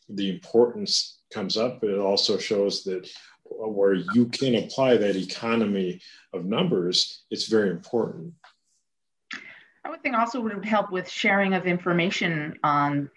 the 0.09 0.29
importance 0.29 1.19
comes 1.33 1.57
up, 1.57 1.79
but 1.81 1.89
it 1.89 1.99
also 1.99 2.37
shows 2.37 2.83
that 2.83 3.09
where 3.43 3.93
you 3.93 4.27
can 4.27 4.55
apply 4.55 4.97
that 4.97 5.15
economy 5.15 6.01
of 6.33 6.45
numbers, 6.45 7.23
it's 7.31 7.47
very 7.47 7.69
important. 7.69 8.33
I 9.83 9.89
would 9.89 10.03
think 10.03 10.15
also 10.15 10.41
would 10.41 10.63
help 10.63 10.91
with 10.91 11.09
sharing 11.09 11.53
of 11.53 11.65
information 11.65 12.57
on 12.63 13.09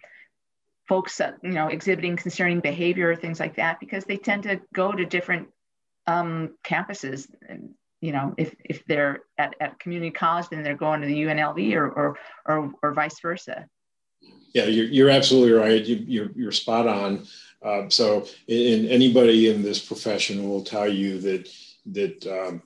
folks 0.89 1.17
that 1.19 1.39
you 1.43 1.53
know 1.53 1.69
exhibiting 1.69 2.17
concerning 2.17 2.61
behavior, 2.61 3.15
things 3.15 3.41
like 3.41 3.57
that, 3.57 3.81
because 3.81 4.05
they 4.05 4.17
tend 4.17 4.45
to 4.45 4.61
go 4.73 4.93
to 4.93 5.05
different 5.05 5.49
um, 6.07 6.55
campuses. 6.65 7.29
You 8.01 8.13
know, 8.13 8.35
if, 8.37 8.55
if 8.65 8.85
they're 8.87 9.21
at, 9.39 9.55
at 9.61 9.79
community 9.79 10.11
college, 10.11 10.49
then 10.51 10.63
they're 10.63 10.77
going 10.77 11.01
to 11.01 11.07
the 11.07 11.23
UNLV 11.23 11.75
or, 11.75 11.89
or, 11.89 12.19
or, 12.45 12.73
or 12.83 12.93
vice 12.93 13.19
versa. 13.21 13.67
Yeah, 14.55 14.65
you're, 14.65 14.87
you're 14.87 15.11
absolutely 15.11 15.53
right. 15.53 15.83
You, 15.83 16.05
you're, 16.07 16.31
you're 16.37 16.53
spot 16.53 16.87
on. 16.87 17.27
Um, 17.65 17.91
so, 17.91 18.27
and 18.49 18.87
anybody 18.89 19.49
in 19.49 19.63
this 19.63 19.85
profession 19.85 20.49
will 20.49 20.63
tell 20.63 20.89
you 20.89 21.19
that 21.21 21.49
that 21.87 22.27
um, 22.27 22.63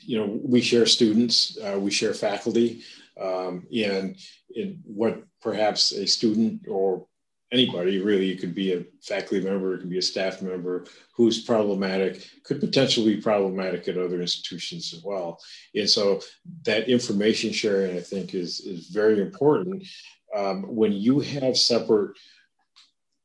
you 0.00 0.18
know 0.18 0.40
we 0.42 0.60
share 0.60 0.86
students, 0.86 1.58
uh, 1.58 1.78
we 1.78 1.90
share 1.90 2.14
faculty, 2.14 2.82
um, 3.20 3.66
and 3.74 4.16
in 4.54 4.80
what 4.84 5.22
perhaps 5.40 5.92
a 5.92 6.06
student 6.06 6.66
or 6.68 7.06
anybody 7.52 8.00
really. 8.00 8.30
It 8.30 8.40
could 8.40 8.54
be 8.54 8.72
a 8.72 8.84
faculty 9.02 9.40
member 9.40 9.74
it 9.74 9.80
could 9.80 9.90
be 9.90 9.98
a 9.98 10.02
staff 10.02 10.42
member 10.42 10.86
who's 11.14 11.44
problematic 11.44 12.28
could 12.44 12.60
potentially 12.60 13.16
be 13.16 13.22
problematic 13.22 13.86
at 13.88 13.98
other 13.98 14.20
institutions 14.20 14.92
as 14.94 15.02
well. 15.04 15.38
And 15.74 15.88
so 15.88 16.20
that 16.64 16.88
information 16.88 17.52
sharing 17.52 17.96
i 17.96 18.00
think 18.00 18.34
is 18.34 18.60
is 18.60 18.88
very 18.88 19.20
important. 19.20 19.86
Um, 20.34 20.62
when 20.62 20.92
you 20.92 21.20
have 21.20 21.56
separate 21.58 22.16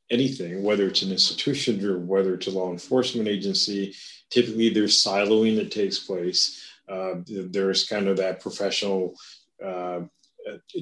anything 0.09 0.63
whether 0.63 0.87
it's 0.87 1.01
an 1.01 1.11
institution 1.11 1.83
or 1.85 1.99
whether 1.99 2.33
it's 2.35 2.47
a 2.47 2.51
law 2.51 2.71
enforcement 2.71 3.27
agency 3.27 3.93
typically 4.29 4.69
there's 4.69 5.03
siloing 5.03 5.55
that 5.55 5.71
takes 5.71 5.99
place. 5.99 6.63
Uh, 6.89 7.15
there's 7.25 7.87
kind 7.87 8.07
of 8.07 8.17
that 8.17 8.39
professional 8.39 9.13
uh, 9.63 10.01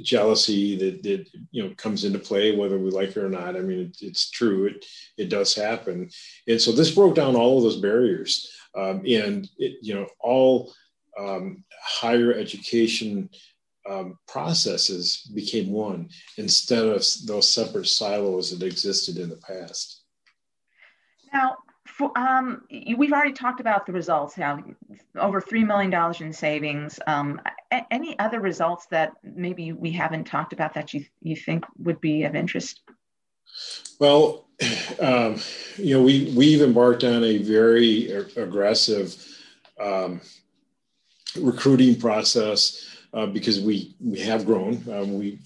jealousy 0.03 0.77
that, 0.77 1.03
that 1.03 1.27
you 1.51 1.63
know 1.63 1.73
comes 1.75 2.05
into 2.05 2.19
play 2.19 2.55
whether 2.55 2.77
we 2.77 2.91
like 2.91 3.09
it 3.09 3.17
or 3.17 3.29
not. 3.29 3.55
I 3.55 3.59
mean 3.59 3.79
it, 3.79 3.97
it's 4.01 4.29
true. 4.29 4.65
It 4.65 4.85
it 5.17 5.29
does 5.29 5.53
happen. 5.55 6.09
And 6.47 6.61
so 6.61 6.71
this 6.71 6.91
broke 6.91 7.15
down 7.15 7.35
all 7.35 7.57
of 7.57 7.63
those 7.63 7.81
barriers. 7.81 8.51
Um, 8.75 9.03
and 9.07 9.47
it, 9.57 9.77
you 9.81 9.95
know 9.95 10.07
all 10.19 10.73
um, 11.17 11.63
higher 11.81 12.33
education 12.33 13.29
um, 13.89 14.17
processes 14.27 15.29
became 15.33 15.71
one 15.71 16.09
instead 16.37 16.85
of 16.85 17.05
those 17.25 17.53
separate 17.53 17.87
silos 17.87 18.57
that 18.57 18.65
existed 18.65 19.17
in 19.17 19.29
the 19.29 19.37
past. 19.37 20.03
Now 21.31 21.57
for, 21.97 22.11
um, 22.17 22.63
we've 22.97 23.13
already 23.13 23.31
talked 23.31 23.61
about 23.61 23.85
the 23.85 23.93
results. 23.93 24.35
How 24.35 24.61
over 25.15 25.39
three 25.39 25.63
million 25.63 25.89
dollars 25.89 26.19
in 26.19 26.33
savings. 26.33 26.99
Um, 27.07 27.39
any 27.89 28.19
other 28.19 28.41
results 28.41 28.85
that 28.87 29.13
maybe 29.23 29.71
we 29.71 29.91
haven't 29.91 30.25
talked 30.25 30.51
about 30.51 30.73
that 30.73 30.93
you 30.93 31.05
you 31.21 31.37
think 31.37 31.63
would 31.77 32.01
be 32.01 32.23
of 32.23 32.35
interest? 32.35 32.81
Well, 33.97 34.45
um, 34.99 35.39
you 35.77 35.97
know, 35.97 36.03
we 36.03 36.33
we've 36.35 36.61
embarked 36.61 37.05
on 37.05 37.23
a 37.23 37.37
very 37.37 38.11
aggressive 38.35 39.15
um, 39.79 40.19
recruiting 41.39 41.97
process 41.97 42.89
uh, 43.13 43.27
because 43.27 43.61
we 43.61 43.95
we 44.01 44.19
have 44.19 44.45
grown. 44.45 44.83
Um, 44.91 45.17
we 45.17 45.39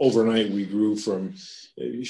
overnight 0.00 0.50
we 0.50 0.64
grew 0.64 0.96
from 0.96 1.34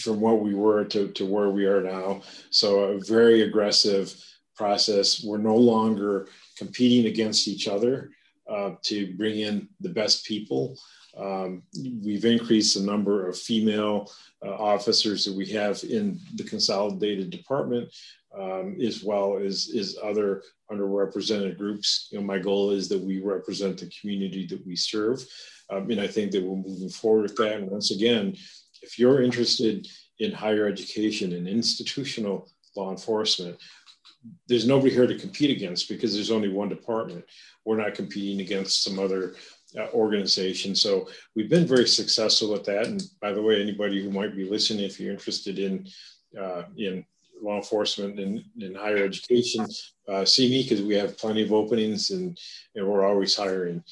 from 0.01 0.21
what 0.21 0.41
we 0.41 0.55
were 0.55 0.85
to, 0.85 1.09
to 1.09 1.25
where 1.25 1.51
we 1.51 1.67
are 1.67 1.83
now. 1.83 2.23
So 2.51 2.85
a 2.85 3.01
very 3.01 3.43
aggressive 3.43 4.15
process. 4.57 5.23
We're 5.23 5.39
no 5.39 5.57
longer 5.57 6.29
competing 6.57 7.07
against 7.07 7.47
each 7.47 7.69
other 7.69 8.11
uh, 8.51 8.73
to 8.83 9.15
bring 9.17 9.39
in 9.39 9.69
the 9.81 9.91
best 9.91 10.27
people. 10.27 10.77
Um, 11.17 11.63
we've 12.05 12.25
increased 12.25 12.75
the 12.75 12.85
number 12.85 13.29
of 13.29 13.39
female 13.39 14.11
uh, 14.45 14.55
officers 14.55 15.25
that 15.25 15.35
we 15.35 15.47
have 15.47 15.83
in 15.85 16.19
the 16.35 16.45
consolidated 16.45 17.31
department, 17.31 17.93
um, 18.39 18.77
as 18.81 19.03
well 19.03 19.39
as, 19.39 19.73
as 19.79 19.97
other 20.03 20.43
underrepresented 20.71 21.59
groups. 21.59 22.09
You 22.11 22.19
know, 22.19 22.25
my 22.25 22.39
goal 22.39 22.71
is 22.71 22.89
that 22.89 23.01
we 23.01 23.21
represent 23.21 23.79
the 23.79 23.91
community 24.01 24.47
that 24.47 24.65
we 24.67 24.77
serve. 24.77 25.25
Um, 25.71 25.91
and 25.91 26.01
I 26.01 26.07
think 26.07 26.33
that 26.33 26.43
we're 26.43 26.57
moving 26.57 26.89
forward 26.89 27.23
with 27.23 27.37
that. 27.37 27.57
And 27.57 27.71
once 27.71 27.91
again, 27.91 28.37
if 28.83 28.99
you're 28.99 29.23
interested 29.23 29.87
in 30.19 30.33
higher 30.33 30.67
education 30.67 31.33
and 31.33 31.49
institutional 31.49 32.49
law 32.77 32.91
enforcement, 32.91 33.57
there's 34.49 34.67
nobody 34.67 34.93
here 34.93 35.07
to 35.07 35.19
compete 35.19 35.51
against 35.51 35.89
because 35.89 36.15
there's 36.15 36.31
only 36.31 36.49
one 36.49 36.69
department. 36.69 37.25
We're 37.65 37.79
not 37.79 37.95
competing 37.95 38.41
against 38.41 38.85
some 38.85 38.99
other 38.99 39.35
uh, 39.79 39.87
organization. 39.93 40.75
So 40.75 41.09
we've 41.35 41.49
been 41.49 41.67
very 41.67 41.87
successful 41.87 42.53
with 42.53 42.65
that. 42.65 42.87
And 42.87 43.03
by 43.21 43.33
the 43.33 43.43
way, 43.43 43.61
anybody 43.61 44.03
who 44.03 44.11
might 44.11 44.37
be 44.37 44.49
listening, 44.49 44.85
if 44.85 44.99
you're 45.01 45.13
interested 45.13 45.59
in 45.59 45.87
uh, 46.39 46.63
in 46.77 47.05
law 47.43 47.57
enforcement 47.57 48.19
and 48.21 48.43
in 48.61 48.75
higher 48.75 49.05
education, 49.05 49.67
uh, 50.09 50.25
see 50.25 50.51
me 50.51 50.63
because 50.63 50.83
we 50.83 50.95
have 50.95 51.19
plenty 51.19 51.43
of 51.43 51.53
openings 51.53 52.11
and, 52.11 52.39
and 52.75 52.87
we're 52.87 53.07
always 53.07 53.35
hiring. 53.35 53.83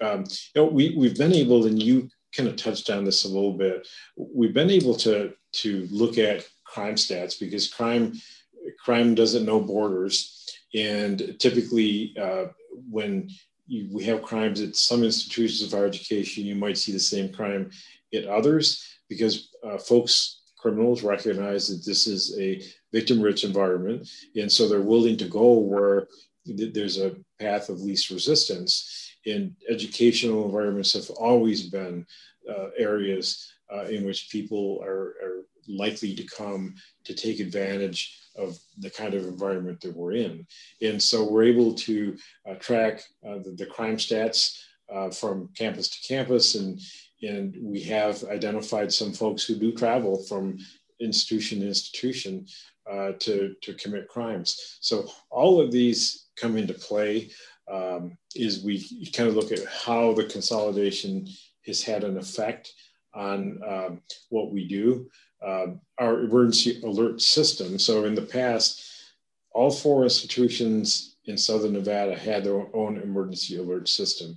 Um, 0.00 0.24
you 0.54 0.62
know, 0.62 0.66
we, 0.66 0.94
we've 0.96 1.16
been 1.16 1.32
able, 1.32 1.66
and 1.66 1.82
you 1.82 2.08
kind 2.34 2.48
of 2.48 2.56
touched 2.56 2.90
on 2.90 3.04
this 3.04 3.24
a 3.24 3.28
little 3.28 3.52
bit. 3.52 3.86
We've 4.16 4.54
been 4.54 4.70
able 4.70 4.94
to 4.96 5.34
to 5.52 5.88
look 5.90 6.16
at 6.16 6.46
crime 6.64 6.94
stats 6.94 7.38
because 7.38 7.72
crime 7.72 8.12
crime 8.84 9.14
doesn't 9.14 9.44
know 9.44 9.60
borders, 9.60 10.48
and 10.74 11.36
typically 11.38 12.14
uh, 12.20 12.46
when 12.88 13.28
you, 13.66 13.88
we 13.92 14.04
have 14.04 14.22
crimes 14.22 14.60
at 14.60 14.76
some 14.76 15.04
institutions 15.04 15.62
of 15.62 15.76
higher 15.76 15.86
education, 15.86 16.44
you 16.44 16.54
might 16.54 16.78
see 16.78 16.92
the 16.92 16.98
same 16.98 17.32
crime 17.32 17.70
at 18.14 18.26
others 18.26 18.86
because 19.08 19.50
uh, 19.64 19.78
folks 19.78 20.40
criminals 20.58 21.02
recognize 21.02 21.68
that 21.68 21.84
this 21.86 22.06
is 22.06 22.38
a 22.38 22.62
victim 22.92 23.20
rich 23.20 23.44
environment 23.44 24.08
and 24.36 24.50
so 24.50 24.68
they're 24.68 24.82
willing 24.82 25.16
to 25.16 25.24
go 25.26 25.54
where 25.54 26.06
th- 26.46 26.74
there's 26.74 26.98
a 26.98 27.16
path 27.38 27.70
of 27.70 27.80
least 27.80 28.10
resistance 28.10 29.09
in 29.24 29.54
educational 29.68 30.44
environments 30.44 30.92
have 30.92 31.10
always 31.10 31.68
been 31.68 32.06
uh, 32.48 32.68
areas 32.78 33.52
uh, 33.72 33.84
in 33.84 34.04
which 34.04 34.30
people 34.30 34.80
are, 34.82 35.14
are, 35.22 35.44
likely 35.68 36.14
to 36.14 36.24
come 36.24 36.74
to 37.04 37.14
take 37.14 37.38
advantage 37.38 38.18
of 38.34 38.58
the 38.78 38.90
kind 38.90 39.14
of 39.14 39.26
environment 39.26 39.80
that 39.80 39.94
we're 39.94 40.14
in. 40.14 40.44
And 40.82 41.00
so 41.00 41.30
we're 41.30 41.44
able 41.44 41.74
to 41.74 42.16
uh, 42.48 42.54
track 42.54 43.02
uh, 43.24 43.38
the, 43.44 43.54
the, 43.56 43.66
crime 43.66 43.96
stats 43.96 44.58
uh, 44.92 45.10
from 45.10 45.50
campus 45.56 45.88
to 45.88 46.08
campus, 46.08 46.54
and, 46.56 46.80
and 47.22 47.54
we 47.60 47.82
have 47.82 48.24
identified 48.24 48.92
some 48.92 49.12
folks 49.12 49.44
who 49.44 49.54
do 49.54 49.70
travel 49.70 50.24
from 50.24 50.58
institution 50.98 51.60
to 51.60 51.66
institution 51.68 52.46
uh, 52.90 53.12
to, 53.20 53.54
to 53.62 53.74
commit 53.74 54.08
crimes. 54.08 54.78
So 54.80 55.08
all 55.30 55.60
of 55.60 55.70
these 55.70 56.30
come 56.36 56.56
into 56.56 56.74
play 56.74 57.30
um, 57.70 58.16
is 58.34 58.64
we 58.64 59.06
kind 59.12 59.28
of 59.28 59.36
look 59.36 59.52
at 59.52 59.64
how 59.66 60.12
the 60.12 60.24
consolidation 60.24 61.28
has 61.66 61.82
had 61.82 62.04
an 62.04 62.18
effect 62.18 62.72
on 63.14 63.60
um, 63.66 64.02
what 64.28 64.50
we 64.50 64.66
do. 64.66 65.08
Uh, 65.44 65.68
our 65.98 66.20
emergency 66.20 66.80
alert 66.82 67.20
system. 67.20 67.78
So 67.78 68.04
in 68.04 68.14
the 68.14 68.22
past, 68.22 68.84
all 69.52 69.70
four 69.70 70.04
institutions 70.04 71.16
in 71.24 71.36
Southern 71.38 71.72
Nevada 71.72 72.16
had 72.16 72.44
their 72.44 72.64
own 72.74 73.00
emergency 73.00 73.56
alert 73.56 73.88
system. 73.88 74.36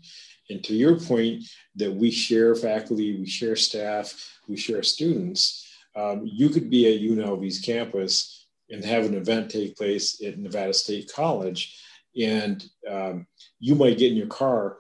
And 0.50 0.64
to 0.64 0.74
your 0.74 1.00
point, 1.00 1.44
that 1.76 1.92
we 1.92 2.12
share 2.12 2.56
faculty, 2.56 3.20
we 3.20 3.26
share 3.26 3.56
staff, 3.56 4.40
we 4.48 4.56
share 4.56 4.84
students, 4.84 5.68
um, 5.96 6.22
you 6.26 6.50
could 6.50 6.70
be 6.70 6.88
at 6.88 7.02
UNLV's 7.02 7.60
campus 7.60 8.48
and 8.70 8.84
have 8.84 9.06
an 9.06 9.16
event 9.16 9.52
take 9.52 9.78
place 9.78 10.22
at 10.24 10.38
Nevada 10.38 10.74
State 10.74 11.12
College 11.14 11.80
and 12.20 12.64
um, 12.90 13.28
you 13.60 13.76
might 13.76 13.98
get 13.98 14.12
in 14.12 14.18
your 14.18 14.28
car 14.28 14.78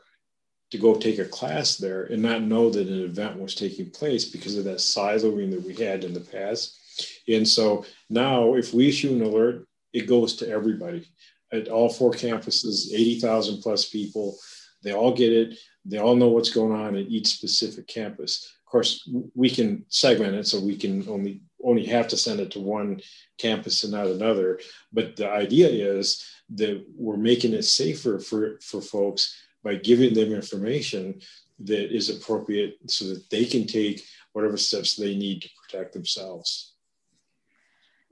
to 0.71 0.77
go 0.77 0.95
take 0.95 1.19
a 1.19 1.25
class 1.25 1.77
there 1.77 2.05
and 2.05 2.21
not 2.21 2.41
know 2.41 2.69
that 2.69 2.87
an 2.87 3.03
event 3.03 3.39
was 3.39 3.53
taking 3.53 3.91
place 3.91 4.25
because 4.25 4.57
of 4.57 4.63
that 4.63 4.77
siloing 4.77 5.51
that 5.51 5.61
we 5.61 5.75
had 5.75 6.03
in 6.03 6.13
the 6.13 6.19
past. 6.19 6.79
And 7.27 7.47
so 7.47 7.85
now, 8.09 8.55
if 8.55 8.73
we 8.73 8.89
issue 8.89 9.13
an 9.13 9.21
alert, 9.21 9.67
it 9.93 10.07
goes 10.07 10.35
to 10.37 10.49
everybody 10.49 11.07
at 11.51 11.67
all 11.67 11.89
four 11.89 12.11
campuses, 12.11 12.91
80,000 12.91 13.61
plus 13.61 13.89
people. 13.89 14.35
They 14.81 14.93
all 14.93 15.13
get 15.13 15.31
it. 15.31 15.59
They 15.85 15.99
all 15.99 16.15
know 16.15 16.29
what's 16.29 16.49
going 16.49 16.73
on 16.73 16.95
at 16.95 17.07
each 17.07 17.27
specific 17.27 17.87
campus. 17.87 18.51
Of 18.65 18.71
course, 18.71 19.07
we 19.35 19.49
can 19.49 19.85
segment 19.89 20.33
it 20.33 20.47
so 20.47 20.59
we 20.59 20.75
can 20.75 21.07
only 21.07 21.41
only 21.63 21.85
have 21.85 22.07
to 22.09 22.17
send 22.17 22.39
it 22.39 22.51
to 22.51 22.59
one 22.59 23.01
campus 23.37 23.83
and 23.83 23.93
not 23.93 24.07
another. 24.07 24.59
But 24.91 25.15
the 25.15 25.29
idea 25.29 25.69
is 25.69 26.25
that 26.55 26.85
we're 26.95 27.17
making 27.17 27.53
it 27.53 27.63
safer 27.63 28.19
for, 28.19 28.59
for 28.61 28.81
folks 28.81 29.35
by 29.63 29.75
giving 29.75 30.13
them 30.13 30.33
information 30.33 31.21
that 31.59 31.95
is 31.95 32.09
appropriate 32.09 32.77
so 32.87 33.05
that 33.05 33.29
they 33.29 33.45
can 33.45 33.65
take 33.65 34.03
whatever 34.33 34.57
steps 34.57 34.95
they 34.95 35.15
need 35.15 35.41
to 35.41 35.49
protect 35.61 35.93
themselves. 35.93 36.73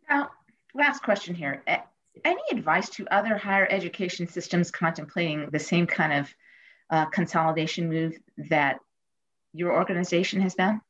Now, 0.10 0.30
last 0.74 1.04
question 1.04 1.36
here. 1.36 1.64
Any 2.24 2.42
advice 2.52 2.90
to 2.92 3.08
other 3.12 3.38
higher 3.38 3.68
education 3.70 4.28
systems 4.28 4.72
contemplating 4.72 5.50
the 5.50 5.60
same 5.60 5.88
kind 5.88 6.14
of 6.14 6.34
uh, 6.90 7.06
consolidation 7.06 7.90
move 7.90 8.18
that 8.50 8.80
your 9.54 9.74
organization 9.74 10.42
has 10.42 10.56
done? 10.56 10.82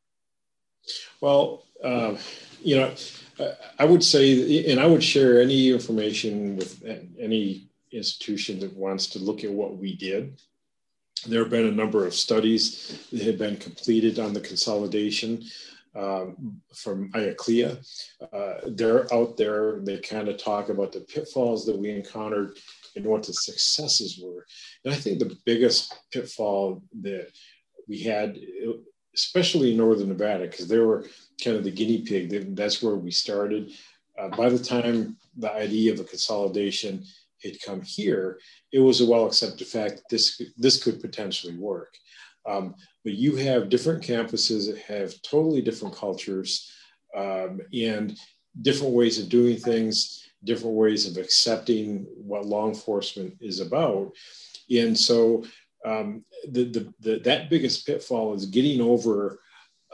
Well, 1.22 1.64
uh, 1.84 2.18
you 2.62 2.78
know, 2.78 2.94
I 3.80 3.86
would 3.86 4.04
say, 4.04 4.66
and 4.72 4.80
I 4.80 4.86
would 4.86 5.04
share 5.04 5.42
any 5.42 5.72
information 5.72 6.56
with 6.58 6.84
any 7.20 7.68
institution 7.92 8.60
that 8.60 8.76
wants 8.76 9.08
to 9.08 9.20
look 9.20 9.44
at 9.44 9.52
what 9.52 9.78
we 9.78 9.96
did. 9.96 10.40
There 11.28 11.42
have 11.42 11.52
been 11.52 11.68
a 11.68 11.72
number 11.72 12.06
of 12.06 12.14
studies 12.14 13.08
that 13.12 13.22
have 13.22 13.38
been 13.38 13.58
completed 13.58 14.20
on 14.20 14.34
the 14.34 14.42
consolidation 14.42 15.44
um, 15.96 16.62
from 16.74 17.12
IACLEA. 17.12 17.78
Uh, 18.34 18.54
they're 18.68 19.14
out 19.14 19.38
there, 19.38 19.80
they 19.82 19.98
kind 20.00 20.30
of 20.30 20.38
talk 20.38 20.70
about 20.70 20.92
the 20.92 21.02
pitfalls 21.02 21.66
that 21.66 21.78
we 21.78 21.92
encountered 21.92 22.58
and 22.96 23.06
what 23.06 23.24
the 23.24 23.34
successes 23.34 24.20
were. 24.24 24.46
And 24.84 24.94
I 24.94 24.98
think 24.98 25.20
the 25.20 25.38
biggest 25.46 25.94
pitfall 26.12 26.82
that 27.02 27.28
we 27.88 28.02
had, 28.02 28.38
especially 29.16 29.72
in 29.72 29.78
Northern 29.78 30.10
Nevada, 30.10 30.46
because 30.46 30.68
they 30.68 30.80
were 30.80 31.06
kind 31.44 31.58
of 31.58 31.64
the 31.64 31.72
guinea 31.72 32.02
pig, 32.02 32.56
that's 32.56 32.82
where 32.82 32.96
we 32.96 33.12
started. 33.12 33.72
Uh, 34.18 34.30
by 34.30 34.50
the 34.50 34.60
time 34.60 35.18
the 35.38 35.52
idea 35.52 35.92
of 35.92 36.00
a 36.00 36.04
consolidation 36.04 37.04
had 37.44 37.62
come 37.62 37.82
here, 37.82 38.40
it 38.72 38.80
was 38.80 39.02
a 39.02 39.06
well 39.06 39.26
accepted 39.26 39.68
fact 39.68 39.98
that 39.98 40.10
this, 40.10 40.42
this 40.58 40.84
could 40.84 41.02
potentially 41.02 41.58
work. 41.58 41.96
Um, 42.46 42.76
but 43.04 43.14
you 43.14 43.36
have 43.36 43.70
different 43.70 44.04
campuses 44.04 44.68
that 44.68 44.80
have 44.80 45.22
totally 45.22 45.62
different 45.62 45.96
cultures 45.96 46.72
um, 47.16 47.62
and 47.74 48.18
different 48.62 48.94
ways 48.94 49.20
of 49.20 49.30
doing 49.30 49.58
things, 49.58 50.28
different 50.44 50.76
ways 50.76 51.08
of 51.08 51.22
accepting 51.22 52.06
what 52.16 52.46
law 52.46 52.68
enforcement 52.68 53.36
is 53.42 53.60
about. 53.60 54.14
And 54.70 54.98
so 54.98 55.44
um, 55.86 56.24
the, 56.50 56.66
the, 56.66 56.94
the, 57.00 57.20
that 57.20 57.50
biggest 57.50 57.86
pitfall 57.86 58.34
is 58.34 58.46
getting 58.46 58.82
over 58.82 59.40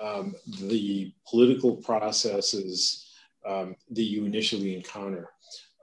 um, 0.02 0.36
the 0.62 1.13
political 1.28 1.76
processes 1.76 3.08
um, 3.47 3.76
that 3.91 4.04
you 4.04 4.26
initially 4.26 4.76
encounter. 4.76 5.30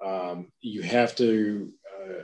Um, 0.05 0.53
you 0.61 0.83
have 0.83 1.15
to 1.17 1.73
uh, 1.99 2.23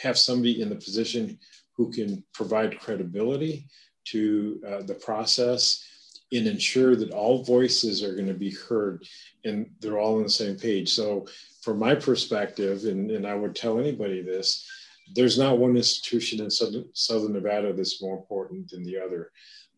have 0.00 0.18
somebody 0.18 0.62
in 0.62 0.68
the 0.68 0.76
position 0.76 1.38
who 1.76 1.90
can 1.90 2.22
provide 2.32 2.78
credibility 2.78 3.66
to 4.04 4.60
uh, 4.66 4.82
the 4.82 4.94
process 4.94 5.84
and 6.32 6.46
ensure 6.46 6.96
that 6.96 7.10
all 7.10 7.44
voices 7.44 8.02
are 8.02 8.14
going 8.14 8.26
to 8.26 8.34
be 8.34 8.50
heard 8.50 9.04
and 9.44 9.70
they're 9.80 9.98
all 9.98 10.16
on 10.16 10.22
the 10.22 10.30
same 10.30 10.56
page. 10.56 10.90
So, 10.90 11.26
from 11.60 11.78
my 11.78 11.94
perspective, 11.94 12.84
and, 12.84 13.10
and 13.10 13.26
I 13.26 13.34
would 13.34 13.54
tell 13.54 13.78
anybody 13.78 14.20
this, 14.20 14.68
there's 15.14 15.38
not 15.38 15.58
one 15.58 15.76
institution 15.76 16.40
in 16.40 16.50
Southern, 16.50 16.84
Southern 16.92 17.32
Nevada 17.32 17.72
that's 17.72 18.02
more 18.02 18.16
important 18.16 18.70
than 18.70 18.82
the 18.82 18.98
other. 18.98 19.30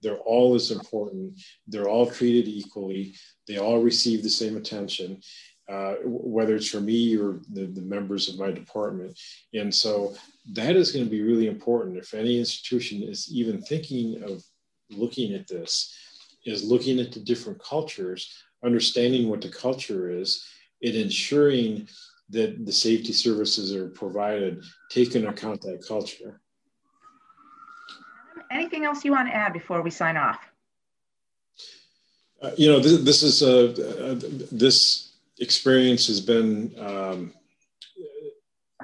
They're 0.03 0.19
all 0.19 0.55
as 0.55 0.71
important. 0.71 1.41
They're 1.67 1.89
all 1.89 2.11
treated 2.11 2.49
equally. 2.49 3.15
They 3.49 3.59
all 3.59 3.81
receive 3.81 4.23
the 4.23 4.31
same 4.31 4.57
attention 4.57 5.21
uh, 5.69 5.95
whether 6.05 6.57
it's 6.57 6.69
for 6.69 6.81
me 6.81 7.17
or 7.17 7.41
the, 7.53 7.67
the, 7.67 7.81
members 7.81 8.29
of 8.29 8.39
my 8.39 8.51
department. 8.51 9.19
And 9.55 9.75
so 9.75 10.15
that 10.53 10.77
is 10.77 10.93
going 10.93 11.07
to 11.07 11.11
be 11.11 11.23
really 11.23 11.47
important. 11.47 11.97
If 11.97 12.13
any 12.13 12.39
institution 12.39 13.03
is 13.03 13.33
even 13.33 13.63
thinking 13.63 14.23
of 14.23 14.45
looking 14.91 15.33
at 15.33 15.49
this, 15.49 15.97
is 16.45 16.65
looking 16.65 17.01
at 17.01 17.13
the 17.13 17.21
different 17.21 17.63
cultures, 17.63 18.31
understanding 18.63 19.29
what 19.29 19.41
the 19.41 19.49
culture 19.49 20.11
is, 20.11 20.47
and 20.83 20.95
ensuring 20.95 21.89
that 22.31 22.65
the 22.65 22.73
safety 22.73 23.13
services 23.13 23.75
are 23.75 23.89
provided 23.89 24.63
take 24.91 25.15
into 25.15 25.29
account 25.29 25.61
that 25.63 25.85
culture. 25.87 26.41
Anything 28.51 28.85
else 28.85 29.05
you 29.05 29.13
want 29.13 29.29
to 29.29 29.35
add 29.35 29.53
before 29.53 29.83
we 29.83 29.91
sign 29.91 30.17
off? 30.17 30.39
Uh, 32.41 32.51
you 32.57 32.71
know, 32.71 32.79
this, 32.79 33.01
this 33.03 33.23
is 33.23 33.43
uh, 33.43 33.75
uh, 34.03 34.15
this 34.53 35.13
experience 35.41 36.07
has 36.07 36.21
been 36.21 36.75
um, 36.79 37.33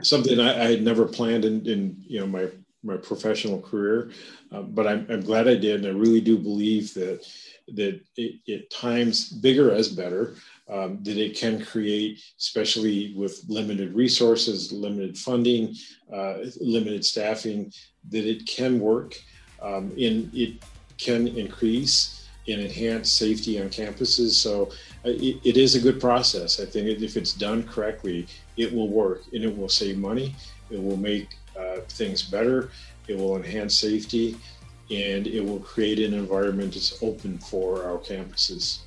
something 0.02 0.40
I, 0.40 0.64
I, 0.64 0.70
had 0.70 0.82
never 0.82 1.06
planned 1.06 1.44
in, 1.44 1.66
in, 1.66 2.02
you 2.06 2.20
know 2.20 2.26
my 2.26 2.48
my 2.82 2.96
professional 2.96 3.60
career, 3.60 4.10
uh, 4.52 4.62
but 4.62 4.86
I'm, 4.86 5.06
I'm, 5.10 5.20
glad 5.20 5.48
I 5.48 5.54
did, 5.54 5.84
and 5.84 5.86
I 5.86 5.98
really 5.98 6.20
do 6.20 6.38
believe 6.38 6.94
that 6.94 7.26
that 7.74 8.00
it, 8.16 8.40
at 8.52 8.70
times 8.70 9.28
bigger 9.28 9.72
as 9.72 9.88
better. 9.88 10.34
Um, 10.68 11.02
that 11.02 11.16
it 11.16 11.36
can 11.36 11.64
create, 11.64 12.22
especially 12.38 13.12
with 13.16 13.42
limited 13.48 13.92
resources, 13.92 14.70
limited 14.70 15.18
funding, 15.18 15.74
uh, 16.14 16.34
limited 16.60 17.04
staffing, 17.04 17.72
that 18.10 18.24
it 18.24 18.46
can 18.46 18.78
work 18.78 19.16
um, 19.62 19.92
it 19.96 20.62
can 20.98 21.28
increase 21.28 22.28
and 22.48 22.60
enhance 22.60 23.12
safety 23.12 23.60
on 23.60 23.68
campuses. 23.68 24.32
So 24.32 24.70
it, 25.04 25.40
it 25.44 25.56
is 25.56 25.74
a 25.74 25.80
good 25.80 26.00
process. 26.00 26.60
I 26.60 26.64
think 26.64 26.88
if 26.88 27.16
it's 27.16 27.34
done 27.34 27.62
correctly, 27.62 28.26
it 28.56 28.72
will 28.72 28.88
work 28.88 29.22
and 29.32 29.44
it 29.44 29.56
will 29.56 29.68
save 29.68 29.98
money. 29.98 30.34
It 30.70 30.82
will 30.82 30.96
make 30.96 31.28
uh, 31.60 31.80
things 31.88 32.22
better. 32.22 32.70
It 33.08 33.16
will 33.16 33.36
enhance 33.36 33.78
safety 33.78 34.36
and 34.90 35.26
it 35.26 35.44
will 35.44 35.60
create 35.60 36.00
an 36.00 36.14
environment 36.14 36.74
that's 36.74 37.02
open 37.02 37.38
for 37.38 37.84
our 37.84 37.98
campuses. 37.98 38.80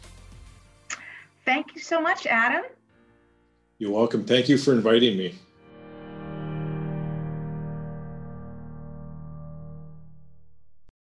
Thank 1.46 1.76
you 1.76 1.82
so 1.82 2.02
much, 2.02 2.26
Adam. 2.26 2.64
You're 3.78 3.92
welcome. 3.92 4.26
Thank 4.26 4.50
you 4.50 4.58
for 4.58 4.74
inviting 4.74 5.18
me. 5.18 5.36